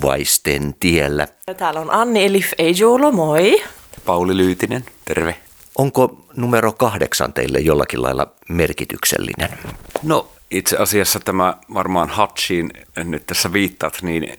untuvaisten 0.00 0.74
tiellä. 0.80 1.28
Täällä 1.56 1.80
on 1.80 1.90
Anni 1.90 2.24
Elif 2.24 2.52
Eijulo, 2.58 3.12
moi. 3.12 3.62
Pauli 4.06 4.36
Lyytinen, 4.36 4.84
terve. 5.04 5.36
Onko 5.78 6.24
numero 6.36 6.72
kahdeksan 6.72 7.32
teille 7.32 7.58
jollakin 7.58 8.02
lailla 8.02 8.26
merkityksellinen? 8.48 9.58
No 10.02 10.28
itse 10.50 10.76
asiassa 10.76 11.20
tämä 11.20 11.56
varmaan 11.74 12.08
Hatchiin 12.08 12.70
nyt 12.96 13.26
tässä 13.26 13.52
viittaat, 13.52 14.02
niin 14.02 14.38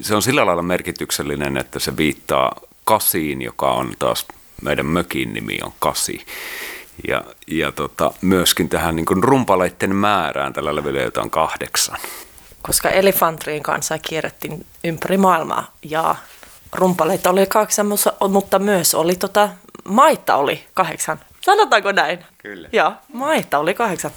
se 0.00 0.14
on 0.14 0.22
sillä 0.22 0.46
lailla 0.46 0.62
merkityksellinen, 0.62 1.56
että 1.56 1.78
se 1.78 1.96
viittaa 1.96 2.60
Kasiin, 2.84 3.42
joka 3.42 3.72
on 3.72 3.92
taas 3.98 4.26
meidän 4.62 4.86
mökin 4.86 5.32
nimi 5.32 5.58
on 5.62 5.72
Kasi. 5.78 6.26
Ja, 7.08 7.24
ja 7.46 7.72
tota, 7.72 8.12
myöskin 8.20 8.68
tähän 8.68 8.96
niin 8.96 9.22
rumpaleiden 9.22 9.96
määrään 9.96 10.52
tällä 10.52 10.74
levyllä, 10.74 11.00
jota 11.00 11.22
on 11.22 11.30
kahdeksan. 11.30 11.98
Koska 12.62 12.90
Elefantriin 12.90 13.62
kanssa 13.62 13.98
kierrettiin 13.98 14.66
ympäri 14.84 15.16
maailmaa 15.16 15.72
ja 15.82 16.14
rumpaleita 16.72 17.30
oli 17.30 17.46
kahdeksan, 17.46 17.86
mutta 18.28 18.58
myös 18.58 18.94
oli 18.94 19.16
tota, 19.16 19.48
maita 19.84 20.36
oli 20.36 20.64
kahdeksan. 20.74 21.20
Sanotaanko 21.40 21.92
näin? 21.92 22.24
Kyllä. 22.38 22.68
Joo, 22.72 22.92
maita 23.12 23.58
oli 23.58 23.74
kahdeksan. 23.74 24.10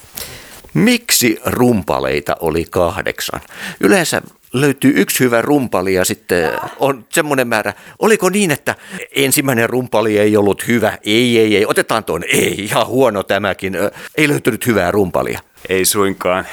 Miksi 0.75 1.39
rumpaleita 1.45 2.35
oli 2.39 2.65
kahdeksan? 2.69 3.41
Yleensä 3.79 4.21
löytyy 4.53 4.93
yksi 4.95 5.19
hyvä 5.23 5.41
rumpali 5.41 5.93
ja 5.93 6.05
sitten 6.05 6.51
on 6.79 7.05
semmoinen 7.09 7.47
määrä. 7.47 7.73
Oliko 7.99 8.29
niin, 8.29 8.51
että 8.51 8.75
ensimmäinen 9.15 9.69
rumpali 9.69 10.17
ei 10.17 10.37
ollut 10.37 10.67
hyvä? 10.67 10.97
Ei, 11.03 11.39
ei, 11.39 11.57
ei. 11.57 11.65
Otetaan 11.65 12.03
tuon. 12.03 12.23
Ei, 12.23 12.55
ihan 12.63 12.87
huono 12.87 13.23
tämäkin. 13.23 13.73
Ei 14.17 14.27
löytynyt 14.27 14.67
hyvää 14.67 14.91
rumpalia. 14.91 15.39
Ei 15.69 15.85
suinkaan. 15.85 16.47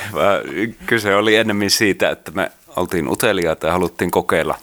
Kyse 0.86 1.14
oli 1.14 1.36
enemmän 1.36 1.70
siitä, 1.70 2.10
että 2.10 2.30
me 2.30 2.50
oltiin 2.76 3.08
uteliaita 3.08 3.66
ja 3.66 3.72
haluttiin 3.72 4.10
kokeilla, 4.10 4.58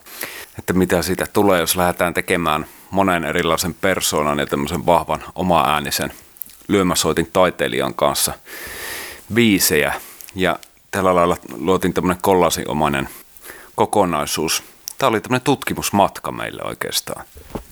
että 0.60 0.74
mitä 0.74 1.02
siitä 1.02 1.28
tulee, 1.34 1.60
jos 1.60 1.76
lähdetään 1.76 2.14
tekemään 2.14 2.66
monen 2.92 3.26
erilaisen 3.26 3.74
persoonan 3.74 4.40
ja 4.40 4.46
tämmöisen 4.46 4.86
vahvan 4.86 5.24
oma-äänisen 5.36 6.12
lyömäsoitin 6.68 7.30
taiteilijan 7.34 7.94
kanssa 7.94 8.34
biisejä. 9.34 9.94
Ja 10.36 10.60
tällä 10.92 11.16
lailla 11.16 11.38
luotiin 11.58 11.94
tämmöinen 11.94 12.22
kollasinomainen 12.22 13.10
kokonaisuus. 13.76 14.64
Tämä 14.98 15.08
oli 15.08 15.22
tämmöinen 15.22 15.46
tutkimusmatka 15.46 16.32
meille 16.32 16.62
oikeastaan. 16.64 17.26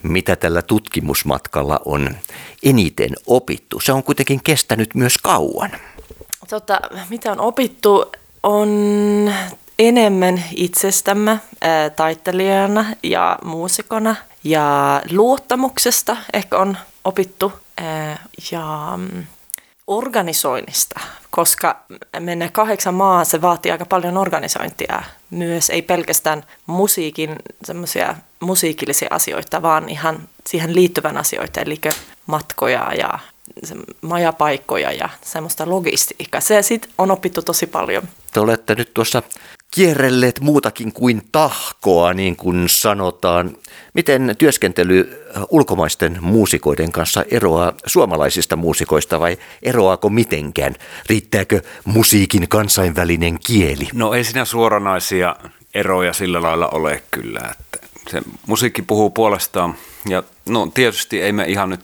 Mitä 0.04 0.36
tällä 0.36 0.62
tutkimusmatkalla 0.62 1.80
on 1.86 2.16
eniten 2.64 3.12
opittu? 3.28 3.80
Se 3.80 3.94
on 3.94 4.04
kuitenkin 4.04 4.44
kestänyt 4.44 4.96
myös 4.96 5.18
kauan. 5.18 5.72
Tota, 6.50 6.80
mitä 7.10 7.32
on 7.32 7.40
opittu 7.40 8.12
on 8.44 8.70
enemmän 9.80 10.44
itsestämme 10.56 11.40
ää, 11.62 11.90
taiteilijana 11.90 12.86
ja 13.04 13.40
muusikona 13.44 14.16
ja 14.44 15.02
luottamuksesta 15.12 16.18
ehkä 16.34 16.58
on 16.58 16.78
opittu 17.04 17.52
ää, 17.78 18.24
ja 18.52 18.94
mm, 18.98 19.24
organisoinnista, 19.88 21.00
koska 21.30 21.84
mennä 22.20 22.50
kahdeksan 22.50 22.94
maa, 22.94 23.24
se 23.24 23.42
vaatii 23.42 23.72
aika 23.72 23.86
paljon 23.86 24.18
organisointia. 24.18 25.04
Myös 25.30 25.70
ei 25.70 25.82
pelkästään 25.82 26.44
musiikin 26.66 27.36
semmoisia 27.64 28.16
musiikillisia 28.40 29.08
asioita, 29.12 29.62
vaan 29.62 29.90
ihan 29.90 30.30
siihen 30.48 30.76
liittyvän 30.76 31.18
asioita, 31.18 31.62
eli 31.62 31.82
matkoja 32.26 32.94
ja 32.98 33.20
majapaikkoja 34.02 34.92
ja 34.92 35.10
semmoista 35.22 35.70
logistiikkaa. 35.70 36.42
Se 36.42 36.62
sitten 36.62 36.92
on 36.98 37.12
opittu 37.12 37.42
tosi 37.42 37.68
paljon. 37.68 38.04
Te 38.32 38.40
olette 38.40 38.76
nyt 38.76 38.94
tuossa 38.94 39.24
kierrelleet 39.72 40.40
muutakin 40.40 40.94
kuin 40.94 41.22
tahkoa, 41.32 42.14
niin 42.14 42.36
kuin 42.36 42.70
sanotaan. 42.70 43.58
Miten 43.94 44.36
työskentely 44.38 45.26
ulkomaisten 45.50 46.18
muusikoiden 46.22 46.92
kanssa 46.92 47.26
eroaa 47.32 47.74
suomalaisista 47.86 48.56
muusikoista 48.56 49.20
vai 49.20 49.38
eroaako 49.62 50.10
mitenkään? 50.10 50.76
Riittääkö 51.10 51.62
musiikin 51.86 52.50
kansainvälinen 52.50 53.40
kieli? 53.48 53.88
No 53.94 54.14
ei 54.14 54.24
siinä 54.24 54.46
suoranaisia 54.46 55.36
eroja 55.74 56.14
sillä 56.14 56.42
lailla 56.42 56.68
ole 56.68 57.04
kyllä. 57.12 57.52
Että 57.52 57.88
se 58.10 58.22
musiikki 58.48 58.82
puhuu 58.82 59.10
puolestaan 59.10 59.76
ja 60.10 60.24
no 60.50 60.72
tietysti 60.74 61.22
ei 61.22 61.32
me 61.32 61.46
ihan 61.46 61.70
nyt, 61.70 61.82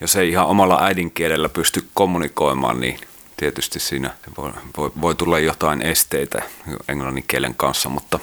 jos 0.00 0.16
ei 0.16 0.28
ihan 0.28 0.46
omalla 0.46 0.84
äidinkielellä 0.84 1.48
pysty 1.48 1.84
kommunikoimaan, 1.94 2.80
niin 2.80 2.98
tietysti 3.36 3.80
siinä 3.80 4.10
voi, 4.38 4.52
voi, 4.76 4.90
voi 5.00 5.14
tulla 5.14 5.38
jotain 5.38 5.82
esteitä 5.82 6.42
englannin 6.88 7.24
kielen 7.28 7.54
kanssa, 7.54 7.88
mutta, 7.88 8.18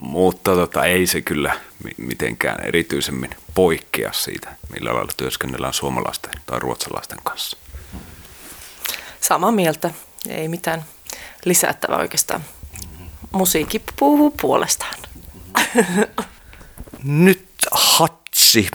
mutta 0.00 0.54
tota, 0.54 0.84
ei 0.84 1.06
se 1.06 1.20
kyllä 1.20 1.60
mitenkään 1.96 2.64
erityisemmin 2.64 3.30
poikkea 3.54 4.12
siitä, 4.12 4.56
millä 4.72 4.94
lailla 4.94 5.12
työskennellään 5.16 5.74
suomalaisten 5.74 6.32
tai 6.46 6.58
ruotsalaisten 6.58 7.18
kanssa. 7.24 7.56
Samaa 9.20 9.52
mieltä, 9.52 9.90
ei 10.28 10.48
mitään 10.48 10.84
lisättävää 11.44 11.98
oikeastaan. 11.98 12.44
Musiikki 13.32 13.82
puhuu 13.98 14.34
puolestaan. 14.40 14.94
Nyt 17.02 17.48
Hatsi. 17.70 18.68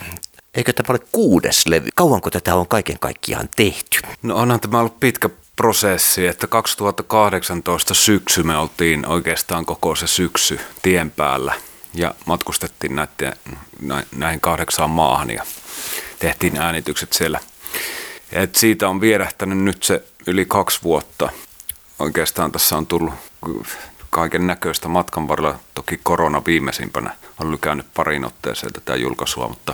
Eikö 0.54 0.74
tämä 0.74 0.86
ole 0.90 1.08
kuudes 1.12 1.68
levy? 1.68 1.90
Kauanko 1.96 2.30
tätä 2.30 2.56
on 2.56 2.68
kaiken 2.68 3.00
kaikkiaan 3.00 3.50
tehty? 3.56 4.00
No 4.22 4.36
onhan 4.36 4.60
tämä 4.60 4.80
ollut 4.80 5.00
pitkä 5.00 5.30
prosessi, 5.58 6.28
että 6.28 6.48
2018 6.48 7.94
syksy 7.94 8.44
me 8.44 8.58
oltiin 8.58 9.06
oikeastaan 9.06 9.66
koko 9.66 9.96
se 9.96 10.08
syksy 10.08 10.60
tien 10.82 11.12
päällä 11.12 11.54
ja 11.94 12.16
matkustettiin 12.26 12.96
näiden, 12.96 13.34
näihin 14.16 14.42
kahdeksaan 14.42 14.90
maahan 14.90 15.30
ja 15.30 15.44
tehtiin 16.20 16.58
äänitykset 16.58 17.14
siellä. 17.14 17.40
Et 18.32 18.56
siitä 18.56 18.90
on 18.90 19.02
vierähtänyt 19.02 19.58
nyt 19.58 19.84
se 19.84 20.04
yli 20.28 20.46
kaksi 20.46 20.80
vuotta. 20.84 21.30
Oikeastaan 22.00 22.52
tässä 22.52 22.78
on 22.78 22.88
tullut 22.88 23.14
kaiken 24.10 24.48
näköistä 24.48 24.88
matkan 24.88 25.28
varrella. 25.28 25.60
Toki 25.76 26.00
korona 26.04 26.42
viimeisimpänä 26.46 27.16
on 27.40 27.52
lykännyt 27.52 27.88
parin 27.94 28.26
otteeseen 28.26 28.74
tätä 28.74 28.96
julkaisua, 28.96 29.48
mutta, 29.48 29.74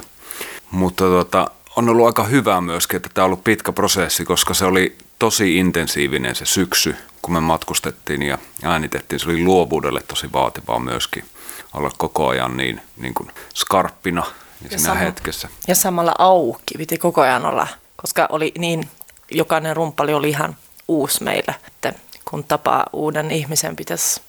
mutta 0.71 1.03
tota, 1.03 1.47
on 1.75 1.89
ollut 1.89 2.05
aika 2.05 2.23
hyvää 2.23 2.61
myöskin, 2.61 2.97
että 2.97 3.09
tämä 3.13 3.23
on 3.23 3.27
ollut 3.27 3.43
pitkä 3.43 3.71
prosessi, 3.71 4.25
koska 4.25 4.53
se 4.53 4.65
oli 4.65 4.97
tosi 5.19 5.57
intensiivinen 5.57 6.35
se 6.35 6.45
syksy, 6.45 6.95
kun 7.21 7.33
me 7.33 7.39
matkustettiin 7.39 8.21
ja 8.21 8.37
äänitettiin. 8.63 9.19
Se 9.19 9.29
oli 9.29 9.43
luovuudelle 9.43 10.01
tosi 10.07 10.31
vaativaa 10.33 10.79
myöskin 10.79 11.25
olla 11.73 11.91
koko 11.97 12.27
ajan 12.27 12.57
niin, 12.57 12.81
niin 12.97 13.13
kuin 13.13 13.31
skarppina 13.55 14.21
ja, 14.21 14.33
ja 14.61 14.69
siinä 14.69 14.83
sama, 14.83 14.99
hetkessä. 14.99 15.49
Ja 15.67 15.75
samalla 15.75 16.13
auki 16.19 16.77
piti 16.77 16.97
koko 16.97 17.21
ajan 17.21 17.45
olla, 17.45 17.67
koska 17.95 18.27
oli 18.29 18.51
niin, 18.57 18.89
jokainen 19.31 19.75
rumpali 19.75 20.13
oli 20.13 20.29
ihan 20.29 20.55
uusi 20.87 21.23
meille, 21.23 21.55
että 21.67 21.93
kun 22.29 22.43
tapaa 22.43 22.85
uuden 22.93 23.31
ihmisen 23.31 23.75
pitäisi 23.75 24.21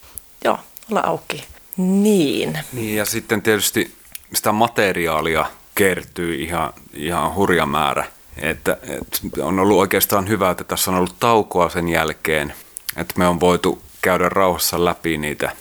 joo, 0.44 0.58
olla 0.90 1.00
auki. 1.00 1.44
Niin. 1.76 2.58
Niin 2.72 2.96
ja 2.96 3.04
sitten 3.04 3.42
tietysti 3.42 3.94
sitä 4.34 4.52
materiaalia 4.52 5.46
kertyy 5.74 6.34
ihan, 6.34 6.72
ihan 6.92 7.34
hurja 7.34 7.66
määrä. 7.66 8.04
Että, 8.36 8.76
että 8.82 9.44
on 9.44 9.58
ollut 9.58 9.78
oikeastaan 9.78 10.28
hyvä, 10.28 10.50
että 10.50 10.64
tässä 10.64 10.90
on 10.90 10.96
ollut 10.96 11.18
taukoa 11.20 11.68
sen 11.68 11.88
jälkeen, 11.88 12.54
että 12.96 13.14
me 13.16 13.26
on 13.26 13.40
voitu 13.40 13.82
käydä 14.02 14.28
rauhassa 14.28 14.84
läpi 14.84 15.18
niitä 15.18 15.52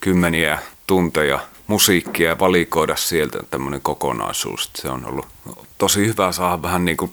kymmeniä 0.00 0.58
tunteja 0.86 1.40
musiikkia 1.66 2.28
ja 2.28 2.38
valikoida 2.38 2.96
sieltä 2.96 3.38
tämmöinen 3.50 3.80
kokonaisuus. 3.80 4.70
Se 4.74 4.88
on 4.88 5.06
ollut 5.06 5.26
tosi 5.78 6.06
hyvä 6.06 6.32
saada 6.32 6.62
vähän 6.62 6.84
niin 6.84 6.96
kuin 6.96 7.12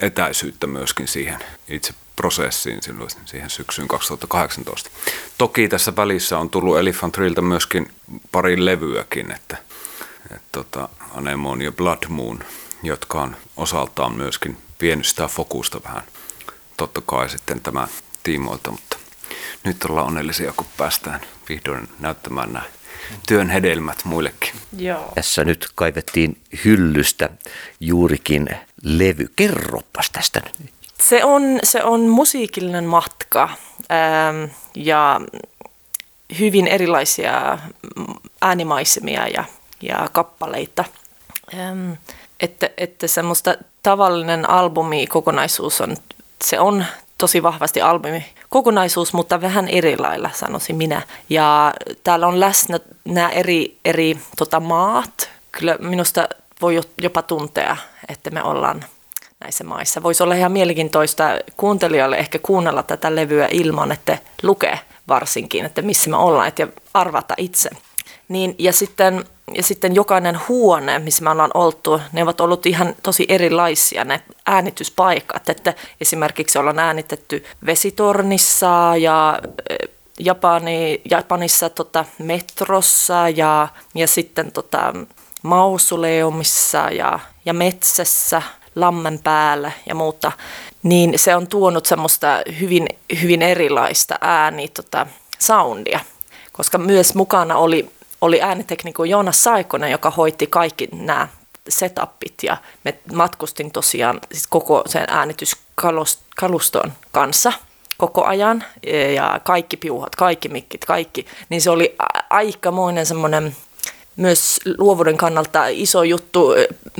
etäisyyttä 0.00 0.66
myöskin 0.66 1.08
siihen 1.08 1.38
itse 1.68 1.94
prosessiin 2.16 2.82
silloin 2.82 3.10
siihen 3.24 3.50
syksyyn 3.50 3.88
2018. 3.88 4.90
Toki 5.38 5.68
tässä 5.68 5.96
välissä 5.96 6.38
on 6.38 6.50
tullut 6.50 6.78
Elephant 6.78 7.16
myöskin 7.40 7.90
pari 8.32 8.64
levyäkin, 8.64 9.30
että, 9.30 9.56
että 10.30 10.48
tota, 10.52 10.88
Anemone 11.14 11.64
ja 11.64 11.72
Blood 11.72 12.02
Moon– 12.08 12.38
jotka 12.86 13.22
on 13.22 13.36
osaltaan 13.56 14.16
myöskin 14.16 14.56
vienyt 14.80 15.06
sitä 15.06 15.28
fokusta 15.28 15.80
vähän 15.84 16.02
totta 16.76 17.00
kai 17.06 17.30
sitten 17.30 17.60
tämä 17.60 17.88
tiimoilta, 18.22 18.70
mutta 18.70 18.96
nyt 19.64 19.84
ollaan 19.84 20.06
onnellisia, 20.06 20.52
kun 20.56 20.66
päästään 20.76 21.20
vihdoin 21.48 21.88
näyttämään 22.00 22.52
nämä 22.52 22.64
työn 23.26 23.50
hedelmät 23.50 24.04
muillekin. 24.04 24.52
Joo. 24.76 25.12
Tässä 25.14 25.44
nyt 25.44 25.68
kaivettiin 25.74 26.38
hyllystä 26.64 27.30
juurikin 27.80 28.48
levy. 28.82 29.30
Kerropas 29.36 30.10
tästä 30.10 30.40
Se 31.00 31.24
on, 31.24 31.42
se 31.62 31.84
on 31.84 32.00
musiikillinen 32.00 32.84
matka 32.84 33.50
ähm, 33.90 34.50
ja 34.74 35.20
hyvin 36.38 36.66
erilaisia 36.66 37.58
äänimaisemia 38.40 39.28
ja, 39.28 39.44
ja 39.82 40.08
kappaleita. 40.12 40.84
Ähm, 41.54 41.92
että, 42.44 42.70
että 42.76 43.06
semmoista 43.06 43.54
tavallinen 43.82 44.50
albumi 44.50 45.06
kokonaisuus 45.06 45.80
on, 45.80 45.96
se 46.44 46.60
on 46.60 46.84
tosi 47.18 47.42
vahvasti 47.42 47.80
albumi 47.80 48.24
kokonaisuus, 48.48 49.12
mutta 49.12 49.40
vähän 49.40 49.68
eri 49.68 49.98
lailla, 49.98 50.30
sanoisin 50.34 50.76
minä. 50.76 51.02
Ja 51.30 51.74
täällä 52.04 52.26
on 52.26 52.40
läsnä 52.40 52.80
nämä 53.04 53.28
eri, 53.28 53.78
eri 53.84 54.18
tota, 54.36 54.60
maat. 54.60 55.30
Kyllä 55.52 55.76
minusta 55.80 56.28
voi 56.60 56.80
jopa 57.02 57.22
tuntea, 57.22 57.76
että 58.08 58.30
me 58.30 58.42
ollaan 58.42 58.84
näissä 59.40 59.64
maissa. 59.64 60.02
Voisi 60.02 60.22
olla 60.22 60.34
ihan 60.34 60.52
mielenkiintoista 60.52 61.24
kuuntelijalle 61.56 62.16
ehkä 62.16 62.38
kuunnella 62.38 62.82
tätä 62.82 63.14
levyä 63.14 63.48
ilman, 63.50 63.92
että 63.92 64.18
lukee 64.42 64.80
varsinkin, 65.08 65.64
että 65.64 65.82
missä 65.82 66.10
me 66.10 66.16
ollaan, 66.16 66.52
ja 66.58 66.68
arvata 66.94 67.34
itse. 67.36 67.70
Niin, 68.28 68.54
ja, 68.58 68.72
sitten, 68.72 69.24
ja 69.54 69.62
sitten 69.62 69.94
jokainen 69.94 70.40
huone, 70.48 70.98
missä 70.98 71.24
me 71.24 71.30
ollaan 71.30 71.50
oltu, 71.54 72.00
ne 72.12 72.22
ovat 72.22 72.40
ollut 72.40 72.66
ihan 72.66 72.94
tosi 73.02 73.26
erilaisia 73.28 74.04
ne 74.04 74.20
äänityspaikat. 74.46 75.48
Että 75.48 75.74
esimerkiksi 76.00 76.58
ollaan 76.58 76.78
äänitetty 76.78 77.44
vesitornissa 77.66 78.92
ja 78.96 79.38
Japani, 80.18 81.00
Japanissa 81.10 81.70
tota, 81.70 82.04
metrossa 82.18 83.28
ja, 83.28 83.68
ja 83.94 84.06
sitten 84.06 84.52
tota, 84.52 84.92
mausoleumissa 85.42 86.78
ja, 86.78 87.18
ja 87.44 87.54
metsässä 87.54 88.42
lammen 88.74 89.18
päällä 89.18 89.72
ja 89.86 89.94
muuta, 89.94 90.32
niin 90.82 91.18
se 91.18 91.36
on 91.36 91.46
tuonut 91.46 91.86
semmoista 91.86 92.42
hyvin, 92.60 92.86
hyvin 93.22 93.42
erilaista 93.42 94.18
ääni 94.20 94.68
tota, 94.68 95.06
soundia, 95.38 96.00
koska 96.52 96.78
myös 96.78 97.14
mukana 97.14 97.56
oli, 97.56 97.90
oli 98.24 98.42
ääniteknikko 98.42 99.04
Joonas 99.04 99.42
Saikonen, 99.42 99.90
joka 99.90 100.10
hoiti 100.10 100.46
kaikki 100.46 100.88
nämä 100.92 101.28
setupit 101.68 102.34
ja 102.42 102.56
me 102.84 102.98
matkustin 103.12 103.70
tosiaan 103.70 104.20
siis 104.32 104.46
koko 104.46 104.82
sen 104.86 105.04
äänityskaluston 105.08 106.92
kanssa 107.12 107.52
koko 107.96 108.24
ajan 108.24 108.64
ja 109.14 109.40
kaikki 109.44 109.76
piuhat, 109.76 110.16
kaikki 110.16 110.48
mikkit, 110.48 110.84
kaikki, 110.84 111.26
niin 111.48 111.60
se 111.60 111.70
oli 111.70 111.96
aikamoinen 112.30 113.06
semmoinen 113.06 113.56
myös 114.16 114.60
luovuuden 114.78 115.16
kannalta 115.16 115.66
iso 115.66 116.02
juttu 116.02 116.54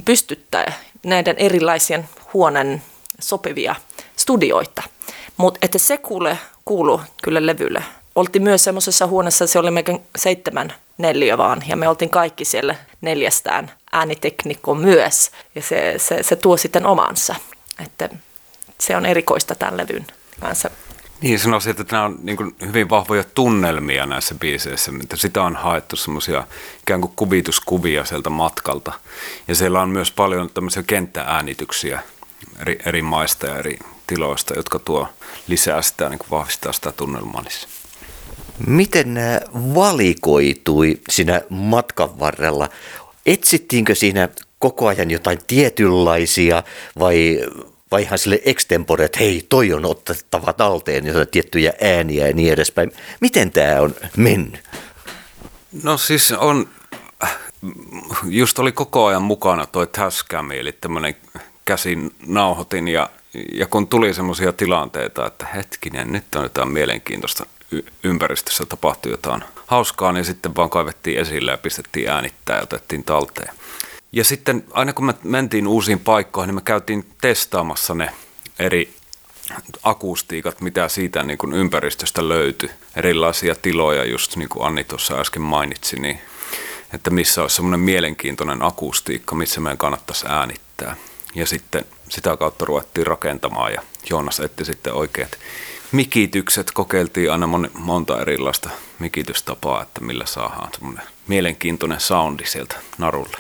pystyttää 0.05 0.73
näiden 1.05 1.37
erilaisien 1.39 2.09
huoneen 2.35 2.83
sopivia 3.21 3.75
studioita. 4.17 4.83
Mutta 5.37 5.79
se 5.79 5.99
kuule 5.99 6.39
kuulu 6.65 7.01
kyllä 7.23 7.47
levylle. 7.47 7.85
Oltiin 8.15 8.43
myös 8.43 8.65
semmoisessa 8.65 9.07
huoneessa, 9.07 9.47
se 9.47 9.59
oli 9.59 9.71
meidän 9.71 9.99
seitsemän 10.17 10.73
neljä 10.99 11.39
vaan, 11.39 11.63
ja 11.67 11.77
me 11.77 11.89
oltiin 11.89 12.11
kaikki 12.11 12.45
siellä 12.45 12.75
neljästään 13.01 13.71
ääniteknikko 13.93 14.75
myös, 14.75 15.31
ja 15.55 15.63
se, 15.63 15.95
se, 15.97 16.23
se 16.23 16.37
tuo 16.37 16.57
sitten 16.57 16.87
omansa. 16.87 17.35
Että 17.85 18.09
se 18.81 18.97
on 18.97 19.07
erikoista 19.07 19.55
tämän 19.55 19.77
levyn 19.77 20.07
kanssa. 20.41 20.71
Niin 21.21 21.39
sanoisin, 21.39 21.71
että 21.71 21.85
nämä 21.91 22.05
on 22.05 22.19
niin 22.23 22.57
hyvin 22.67 22.91
vahvoja 22.91 23.25
tunnelmia 23.25 24.07
näissä 24.07 24.35
biiseissä. 24.35 24.93
Että 25.03 25.17
sitä 25.17 25.43
on 25.43 25.57
haettu 25.57 25.97
semmoisia 25.97 26.47
ikään 26.83 27.01
kuin 27.01 27.13
kuvituskuvia 27.17 28.05
sieltä 28.05 28.31
matkalta. 28.31 28.93
Ja 29.49 29.55
siellä 29.55 29.81
on 29.81 29.89
myös 29.89 30.11
paljon 30.11 30.51
tämmöisiä 30.51 30.83
kenttääänityksiä 30.83 32.03
eri, 32.61 32.79
eri 32.87 33.03
maista 33.03 33.47
ja 33.47 33.59
eri 33.59 33.79
tiloista, 34.07 34.55
jotka 34.55 34.79
tuo 34.79 35.09
lisää 35.47 35.83
sitä, 35.83 36.09
niin 36.09 36.21
vahvistaa 36.31 36.73
sitä 36.73 36.93
tunnelmaa 36.93 37.43
niissä. 37.43 37.69
Miten 38.67 39.15
nämä 39.15 39.41
valikoitui 39.55 41.01
siinä 41.09 41.43
matkan 41.49 42.19
varrella? 42.19 42.69
Etsittiinkö 43.27 43.95
siinä 43.95 44.29
koko 44.59 44.87
ajan 44.87 45.11
jotain 45.11 45.39
tietynlaisia 45.47 46.63
vai 46.99 47.41
vai 47.91 48.03
ihan 48.03 48.19
sille 48.19 48.41
extempore, 48.45 49.05
että 49.05 49.19
hei, 49.19 49.47
toi 49.49 49.73
on 49.73 49.85
otettava 49.85 50.53
talteen, 50.53 51.07
jotain 51.07 51.29
tiettyjä 51.29 51.73
ääniä 51.83 52.27
ja 52.27 52.35
niin 52.35 52.53
edespäin. 52.53 52.93
Miten 53.21 53.51
tämä 53.51 53.81
on 53.81 53.95
mennyt? 54.17 54.61
No 55.83 55.99
siis 55.99 56.33
on, 56.33 56.69
just 58.25 58.59
oli 58.59 58.73
koko 58.73 59.07
ajan 59.07 59.23
mukana 59.23 59.67
toi 59.67 59.87
Tascam, 59.87 60.51
eli 60.51 60.73
tämmöinen 60.73 61.17
käsin 61.65 62.15
nauhoitin 62.27 62.89
ja, 62.89 63.11
ja 63.53 63.67
kun 63.67 63.89
tuli 63.89 64.15
semmoisia 64.15 64.53
tilanteita, 64.53 65.27
että 65.27 65.47
hetkinen, 65.47 66.13
nyt 66.13 66.35
on 66.35 66.43
jotain 66.43 66.69
mielenkiintoista 66.69 67.47
ympäristössä 68.05 68.67
tapahtui 68.67 69.13
jotain 69.13 69.45
hauskaa, 69.67 70.13
niin 70.13 70.25
sitten 70.25 70.57
vaan 70.57 70.71
kaivettiin 70.71 71.19
esille 71.19 71.51
ja 71.51 71.59
pistettiin 71.59 72.11
äänittää 72.11 72.57
ja 72.57 72.63
otettiin 72.63 73.05
talteen. 73.05 73.55
Ja 74.13 74.25
sitten 74.25 74.65
aina 74.71 74.93
kun 74.93 75.07
me 75.07 75.15
mentiin 75.23 75.67
uusiin 75.67 76.01
paikkoihin, 76.01 76.49
niin 76.49 76.55
me 76.55 76.61
käytiin 76.65 77.07
testaamassa 77.21 77.95
ne 77.95 78.11
eri 78.59 78.95
akustiikat, 79.83 80.61
mitä 80.61 80.89
siitä 80.89 81.23
niin 81.23 81.39
kuin 81.39 81.53
ympäristöstä 81.53 82.29
löytyi. 82.29 82.71
Erilaisia 82.97 83.55
tiloja, 83.55 84.05
just 84.05 84.37
niin 84.37 84.49
kuin 84.49 84.67
Anni 84.67 84.85
tuossa 84.85 85.21
äsken 85.21 85.43
mainitsi, 85.43 86.01
niin 86.01 86.21
että 86.93 87.11
missä 87.11 87.43
olisi 87.43 87.57
semmoinen 87.57 87.81
mielenkiintoinen 87.81 88.63
akustiikka, 88.63 89.35
missä 89.35 89.61
meidän 89.61 89.79
kannattaisi 89.79 90.27
äänittää. 90.29 90.97
Ja 91.35 91.47
sitten 91.47 91.85
sitä 92.09 92.37
kautta 92.37 92.65
ruvettiin 92.65 93.07
rakentamaan 93.07 93.73
ja 93.73 93.83
Joonas 94.11 94.41
etti 94.41 94.65
sitten 94.65 94.93
oikeat 94.93 95.39
mikitykset. 95.95 96.71
Kokeiltiin 96.71 97.33
aina 97.33 97.49
monta 97.75 98.21
erilaista 98.21 98.71
mikitystapaa, 98.99 99.83
että 99.83 100.01
millä 100.01 100.27
saadaan 100.27 100.69
semmoinen 100.75 101.05
mielenkiintoinen 101.29 102.01
soundi 102.01 102.47
sieltä 102.47 102.77
narulle. 102.99 103.37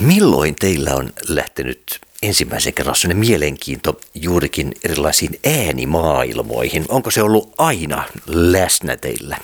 Milloin 0.00 0.54
teillä 0.54 0.94
on 0.94 1.12
lähtenyt 1.28 2.00
ensimmäisen 2.22 2.74
kerran 2.74 2.96
sellainen 2.96 3.26
mielenkiinto 3.26 4.00
juurikin 4.14 4.72
erilaisiin 4.84 5.40
äänimaailmoihin? 5.46 6.84
Onko 6.88 7.10
se 7.10 7.22
ollut 7.22 7.54
aina 7.58 8.04
läsnä 8.26 8.96
teillä? 8.96 9.38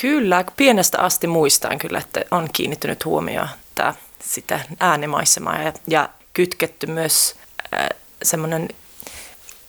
Kyllä, 0.00 0.44
pienestä 0.56 0.98
asti 0.98 1.26
muistan 1.26 1.78
kyllä, 1.78 1.98
että 1.98 2.24
on 2.30 2.48
kiinnittynyt 2.52 3.04
huomioon 3.04 3.48
tämä, 3.74 3.94
sitä 4.22 4.60
äänimaisemaa 4.80 5.62
ja, 5.62 5.72
ja 5.88 6.08
kytketty 6.32 6.86
myös 6.86 7.34
äh, 7.74 7.88
semmoinen 8.22 8.68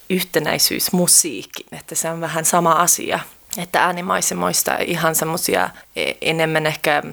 yhtenäisyys 0.10 0.92
musiikkiin, 0.92 1.76
että 1.78 1.96
se 1.96 2.10
on 2.10 2.22
vähän 2.22 2.46
sama 2.46 2.72
asia. 2.72 3.20
Että 3.58 3.84
äänimaisemoista 3.84 4.76
ihan 4.76 5.16
semmoisia 5.16 5.70
e, 5.96 6.12
enemmän 6.22 6.66
ehkä 6.66 7.04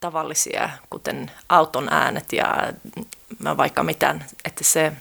tavallisia, 0.00 0.70
kuten 0.90 1.30
auton 1.48 1.88
äänet 1.90 2.32
ja 2.32 2.72
vaikka 3.56 3.82
mitään, 3.82 4.24
että 4.44 4.64
se 4.64 4.92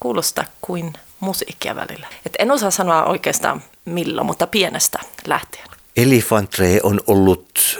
kuulostaa 0.00 0.44
kuin 0.60 0.92
musiikkia 1.20 1.76
välillä. 1.76 2.06
Et 2.26 2.32
en 2.38 2.50
osaa 2.50 2.70
sanoa 2.70 3.04
oikeastaan 3.04 3.62
milloin, 3.84 4.26
mutta 4.26 4.46
pienestä 4.46 4.98
lähtien. 5.26 5.66
Elifantre 5.96 6.80
on 6.82 7.00
ollut 7.06 7.78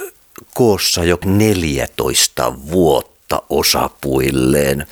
koossa 0.53 1.03
jo 1.03 1.17
14 1.25 2.53
vuotta 2.71 3.41
osapuilleen. 3.49 4.87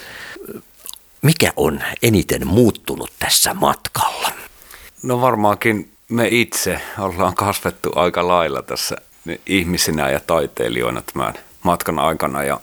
Mikä 1.26 1.54
on 1.56 1.80
eniten 2.02 2.48
muuttunut 2.48 3.12
tässä 3.20 3.54
matkalla? 3.54 4.32
No 5.04 5.22
varmaankin 5.22 5.92
me 6.10 6.28
itse 6.32 6.82
ollaan 7.00 7.36
kasvettu 7.36 7.92
aika 7.96 8.28
lailla 8.28 8.62
tässä 8.62 8.96
ihmisinä 9.46 10.10
ja 10.10 10.20
taiteilijoina 10.20 11.02
tämän 11.02 11.34
matkan 11.64 12.00
aikana 12.00 12.44
ja 12.44 12.60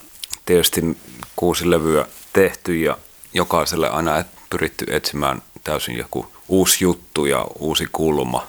tietysti 0.47 0.97
kuusi 1.37 1.71
levyä 1.71 2.07
tehty 2.33 2.81
ja 2.81 2.97
jokaiselle 3.35 3.89
aina 3.89 4.25
pyritty 4.51 4.87
etsimään 4.89 5.43
täysin 5.65 5.99
joku 5.99 6.27
uusi 6.49 6.85
juttu 6.85 7.27
ja 7.27 7.47
uusi 7.59 7.87
kulma, 7.93 8.47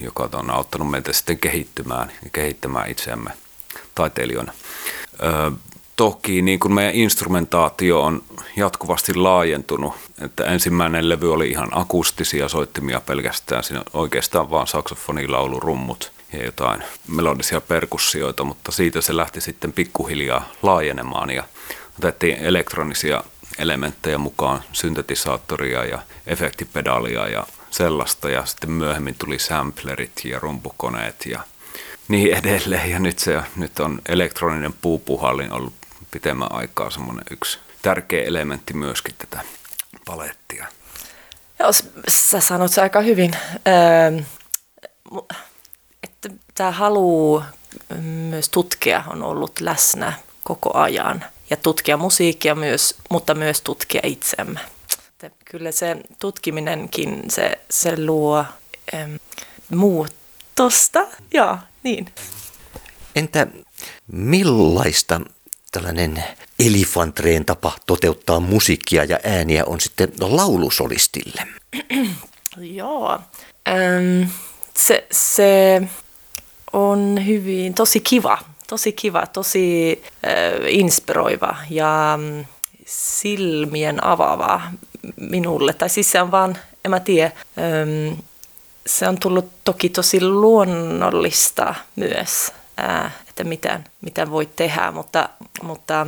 joka 0.00 0.28
on 0.32 0.50
auttanut 0.50 0.90
meitä 0.90 1.12
sitten 1.12 1.38
kehittymään 1.38 2.12
ja 2.24 2.30
kehittämään 2.32 2.90
itseämme 2.90 3.30
taiteilijoina. 3.94 4.52
Toki 6.00 6.42
niin 6.42 6.60
kuin 6.60 6.74
meidän 6.74 6.94
instrumentaatio 6.94 8.02
on 8.02 8.22
jatkuvasti 8.56 9.14
laajentunut, 9.14 9.94
että 10.22 10.44
ensimmäinen 10.44 11.08
levy 11.08 11.32
oli 11.32 11.50
ihan 11.50 11.68
akustisia 11.72 12.48
soittimia 12.48 13.00
pelkästään, 13.00 13.64
siinä 13.64 13.82
oikeastaan 13.92 14.50
vaan 14.50 14.66
saksofoni, 14.66 15.28
laulu, 15.28 15.60
rummut– 15.60 16.12
ja 16.32 16.44
jotain 16.44 16.82
melodisia 17.08 17.60
perkussioita, 17.60 18.44
mutta 18.44 18.72
siitä 18.72 19.00
se 19.00 19.16
lähti 19.16 19.40
sitten 19.40 19.72
pikkuhiljaa 19.72 20.48
laajenemaan 20.62 21.30
ja 21.30 21.44
otettiin 21.98 22.36
elektronisia 22.36 23.24
elementtejä 23.58 24.18
mukaan, 24.18 24.62
syntetisaattoria 24.72 25.84
ja 25.84 25.98
efektipedaalia 26.26 27.28
ja 27.28 27.46
sellaista. 27.70 28.30
Ja 28.30 28.46
sitten 28.46 28.70
myöhemmin 28.70 29.14
tuli 29.18 29.38
samplerit 29.38 30.24
ja 30.24 30.38
rumpukoneet 30.38 31.26
ja 31.26 31.40
niin 32.08 32.34
edelleen. 32.34 32.90
Ja 32.90 32.98
nyt, 32.98 33.18
se, 33.18 33.42
nyt 33.56 33.80
on 33.80 34.02
elektroninen 34.08 34.72
puupuhallin 34.72 35.52
ollut 35.52 35.79
pitemmän 36.10 36.52
aikaa 36.52 36.90
semmoinen 36.90 37.24
yksi 37.30 37.58
tärkeä 37.82 38.22
elementti 38.24 38.74
myöskin 38.74 39.14
tätä 39.18 39.40
palettia. 40.06 40.66
Joo, 41.58 41.70
sä 42.08 42.40
sanot 42.40 42.72
se 42.72 42.82
aika 42.82 43.00
hyvin. 43.00 43.30
Öö, 43.68 44.22
että 46.02 46.30
tämä 46.54 46.70
halu 46.70 47.42
myös 48.02 48.48
tutkia 48.48 49.04
on 49.06 49.22
ollut 49.22 49.60
läsnä 49.60 50.12
koko 50.44 50.78
ajan 50.78 51.24
ja 51.50 51.56
tutkia 51.56 51.96
musiikkia 51.96 52.54
myös, 52.54 52.94
mutta 53.10 53.34
myös 53.34 53.60
tutkia 53.60 54.00
itsemme. 54.04 54.60
Että 55.10 55.30
kyllä 55.44 55.72
se 55.72 55.96
tutkiminenkin, 56.18 57.22
se, 57.28 57.58
se 57.70 58.04
luo 58.04 58.44
äm, 58.94 59.18
muutosta. 59.70 61.06
Joo, 61.34 61.58
niin. 61.82 62.06
Entä 63.14 63.46
millaista 64.12 65.20
tällainen 65.70 66.24
elifantreen 66.58 67.44
tapa 67.44 67.72
toteuttaa 67.86 68.40
musiikkia 68.40 69.04
ja 69.04 69.18
ääniä 69.24 69.64
on 69.64 69.80
sitten 69.80 70.12
laulusolistille? 70.20 71.42
Joo. 72.56 73.18
Ähm, 73.68 74.30
se, 74.76 75.06
se 75.10 75.82
on 76.72 77.26
hyvin, 77.26 77.74
tosi 77.74 78.00
kiva, 78.00 78.38
tosi 78.68 78.92
kiva, 78.92 79.26
tosi 79.26 80.02
äh, 80.26 80.32
inspiroiva 80.68 81.56
ja 81.70 82.18
mm, 82.22 82.44
silmien 82.86 84.04
avaava 84.04 84.62
minulle. 85.16 85.72
Tai 85.72 85.88
siis 85.88 86.12
se 86.12 86.22
on 86.22 86.30
vaan, 86.30 86.58
en 86.84 86.90
mä 86.90 87.00
tiedä, 87.00 87.32
ähm, 87.58 88.18
se 88.86 89.08
on 89.08 89.18
tullut 89.18 89.50
toki 89.64 89.88
tosi 89.88 90.20
luonnollista 90.20 91.74
myös, 91.96 92.52
äh, 92.80 93.12
että 93.40 93.48
mitä, 93.48 93.80
mitä 94.00 94.30
voi 94.30 94.46
tehdä, 94.56 94.90
mutta, 94.90 95.28
mutta 95.62 96.06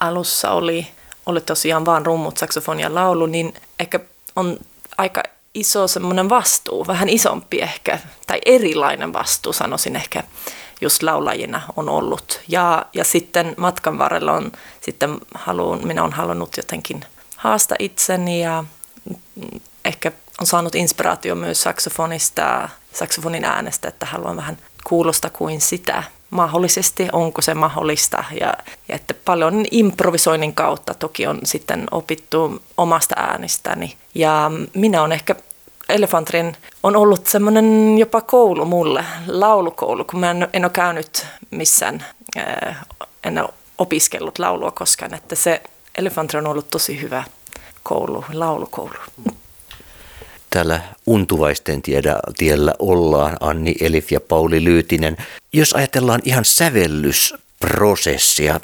alussa 0.00 0.50
oli, 0.50 0.86
oli 1.26 1.40
tosiaan 1.40 1.84
vaan 1.84 2.06
rummut, 2.06 2.36
saksofoni 2.36 2.82
ja 2.82 2.94
laulu, 2.94 3.26
niin 3.26 3.54
ehkä 3.80 4.00
on 4.36 4.58
aika 4.98 5.22
iso 5.54 5.88
semmoinen 5.88 6.28
vastuu, 6.28 6.86
vähän 6.86 7.08
isompi 7.08 7.60
ehkä, 7.60 7.98
tai 8.26 8.38
erilainen 8.46 9.12
vastuu 9.12 9.52
sanoisin 9.52 9.96
ehkä, 9.96 10.22
just 10.80 11.02
laulajina 11.02 11.62
on 11.76 11.88
ollut. 11.88 12.40
Ja, 12.48 12.86
ja 12.94 13.04
sitten 13.04 13.54
matkan 13.56 13.98
varrella 13.98 14.32
on 14.32 14.52
sitten 14.80 15.18
haluun, 15.34 15.86
minä 15.86 16.02
olen 16.02 16.12
halunnut 16.12 16.56
jotenkin 16.56 17.04
haasta 17.36 17.74
itseni 17.78 18.42
ja 18.42 18.64
ehkä 19.84 20.12
on 20.40 20.46
saanut 20.46 20.74
inspiraatio 20.74 21.34
myös 21.34 21.62
saksofonista, 21.62 22.68
saksofonin 22.92 23.44
äänestä, 23.44 23.88
että 23.88 24.06
haluan 24.06 24.36
vähän 24.36 24.58
kuulosta 24.84 25.30
kuin 25.30 25.60
sitä 25.60 26.02
mahdollisesti, 26.30 27.08
onko 27.12 27.42
se 27.42 27.54
mahdollista. 27.54 28.24
Ja, 28.40 28.54
ja 28.88 28.94
että 28.94 29.14
paljon 29.24 29.64
improvisoinnin 29.70 30.54
kautta 30.54 30.94
toki 30.94 31.26
on 31.26 31.40
sitten 31.44 31.86
opittu 31.90 32.62
omasta 32.76 33.14
äänestäni. 33.18 33.96
Ja 34.14 34.50
minä 34.74 35.00
olen 35.00 35.12
ehkä 35.12 35.36
Elefantrin 35.88 36.56
on 36.82 36.96
ollut 36.96 37.26
semmoinen 37.26 37.98
jopa 37.98 38.20
koulu 38.20 38.64
mulle, 38.64 39.04
laulukoulu, 39.26 40.04
kun 40.04 40.20
mä 40.20 40.30
en, 40.30 40.48
en 40.52 40.64
ole 40.64 40.72
käynyt 40.72 41.26
missään, 41.50 42.04
en 43.24 43.38
ole 43.38 43.48
opiskellut 43.78 44.38
laulua 44.38 44.70
koskaan, 44.70 45.14
että 45.14 45.34
se 45.34 45.62
Elefantri 45.98 46.38
on 46.38 46.46
ollut 46.46 46.70
tosi 46.70 47.00
hyvä 47.00 47.24
koulu, 47.82 48.24
laulukoulu. 48.32 48.98
Täällä 50.50 50.80
untuvaisten 51.06 51.82
tiedä, 51.82 52.16
tiellä 52.36 52.74
ollaan 52.78 53.36
Anni 53.40 53.74
Elif 53.80 54.12
ja 54.12 54.20
Pauli 54.20 54.64
Lyytinen. 54.64 55.16
Jos 55.58 55.72
ajatellaan 55.72 56.20
ihan 56.24 56.44
sävellysprosessia, 56.44 58.60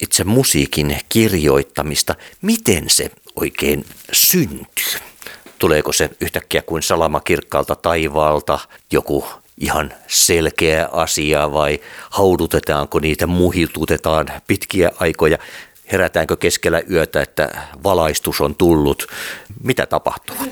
itse 0.00 0.24
musiikin 0.24 0.98
kirjoittamista, 1.08 2.14
miten 2.42 2.90
se 2.90 3.10
oikein 3.36 3.84
syntyy? 4.12 5.00
Tuleeko 5.58 5.92
se 5.92 6.10
yhtäkkiä 6.20 6.62
kuin 6.62 6.82
salama 6.82 7.20
kirkkaalta 7.20 7.76
taivaalta, 7.76 8.58
joku 8.92 9.26
ihan 9.60 9.92
selkeä 10.06 10.88
asia 10.92 11.52
vai 11.52 11.80
haudutetaanko 12.10 12.98
niitä, 12.98 13.26
muhitutetaan 13.26 14.26
pitkiä 14.46 14.90
aikoja, 15.00 15.38
herätäänkö 15.92 16.36
keskellä 16.36 16.82
yötä, 16.90 17.22
että 17.22 17.68
valaistus 17.84 18.40
on 18.40 18.54
tullut, 18.54 19.06
mitä 19.62 19.86
tapahtuu? 19.86 20.36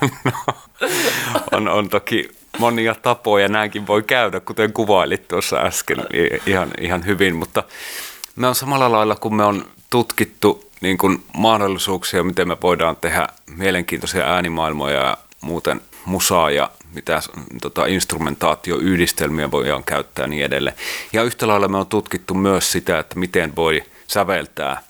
No, 1.34 1.39
on, 1.52 1.68
on 1.68 1.88
toki 1.88 2.30
monia 2.58 2.94
tapoja, 2.94 3.48
näinkin 3.48 3.86
voi 3.86 4.02
käydä, 4.02 4.40
kuten 4.40 4.72
kuvailit 4.72 5.28
tuossa 5.28 5.56
äsken 5.56 5.98
ihan, 6.46 6.70
ihan 6.80 7.06
hyvin, 7.06 7.36
mutta 7.36 7.62
me 8.36 8.46
on 8.46 8.54
samalla 8.54 8.92
lailla, 8.92 9.16
kun 9.16 9.34
me 9.36 9.44
on 9.44 9.64
tutkittu 9.90 10.70
niin 10.80 10.98
kuin 10.98 11.24
mahdollisuuksia, 11.36 12.24
miten 12.24 12.48
me 12.48 12.56
voidaan 12.62 12.96
tehdä 12.96 13.28
mielenkiintoisia 13.46 14.24
äänimaailmoja 14.24 15.00
ja 15.00 15.16
muuten 15.40 15.80
musaa 16.04 16.50
ja 16.50 16.70
mitä 16.94 17.20
tota, 17.62 17.86
instrumentaatioyhdistelmiä 17.86 19.50
voidaan 19.50 19.84
käyttää 19.84 20.22
ja 20.22 20.26
niin 20.26 20.44
edelleen. 20.44 20.76
Ja 21.12 21.22
yhtä 21.22 21.48
lailla 21.48 21.68
me 21.68 21.78
on 21.78 21.86
tutkittu 21.86 22.34
myös 22.34 22.72
sitä, 22.72 22.98
että 22.98 23.18
miten 23.18 23.56
voi 23.56 23.82
säveltää. 24.06 24.82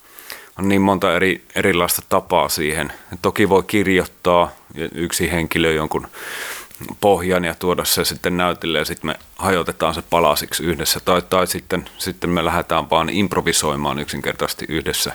On 0.59 0.69
niin 0.69 0.81
monta 0.81 1.15
eri, 1.15 1.45
erilaista 1.55 2.01
tapaa 2.09 2.49
siihen. 2.49 2.93
Toki 3.21 3.49
voi 3.49 3.63
kirjoittaa 3.63 4.51
yksi 4.95 5.31
henkilö 5.31 5.73
jonkun 5.73 6.07
pohjan 7.01 7.45
ja 7.45 7.55
tuoda 7.55 7.85
se 7.85 8.05
sitten 8.05 8.37
näytille 8.37 8.77
ja 8.77 8.85
sitten 8.85 9.07
me 9.07 9.15
hajotetaan 9.35 9.93
se 9.93 10.01
palasiksi 10.09 10.63
yhdessä. 10.63 10.99
Tai, 11.05 11.21
tai 11.21 11.47
sitten, 11.47 11.89
sitten 11.97 12.29
me 12.29 12.45
lähdetään 12.45 12.89
vaan 12.89 13.09
improvisoimaan 13.09 13.99
yksinkertaisesti 13.99 14.65
yhdessä 14.69 15.13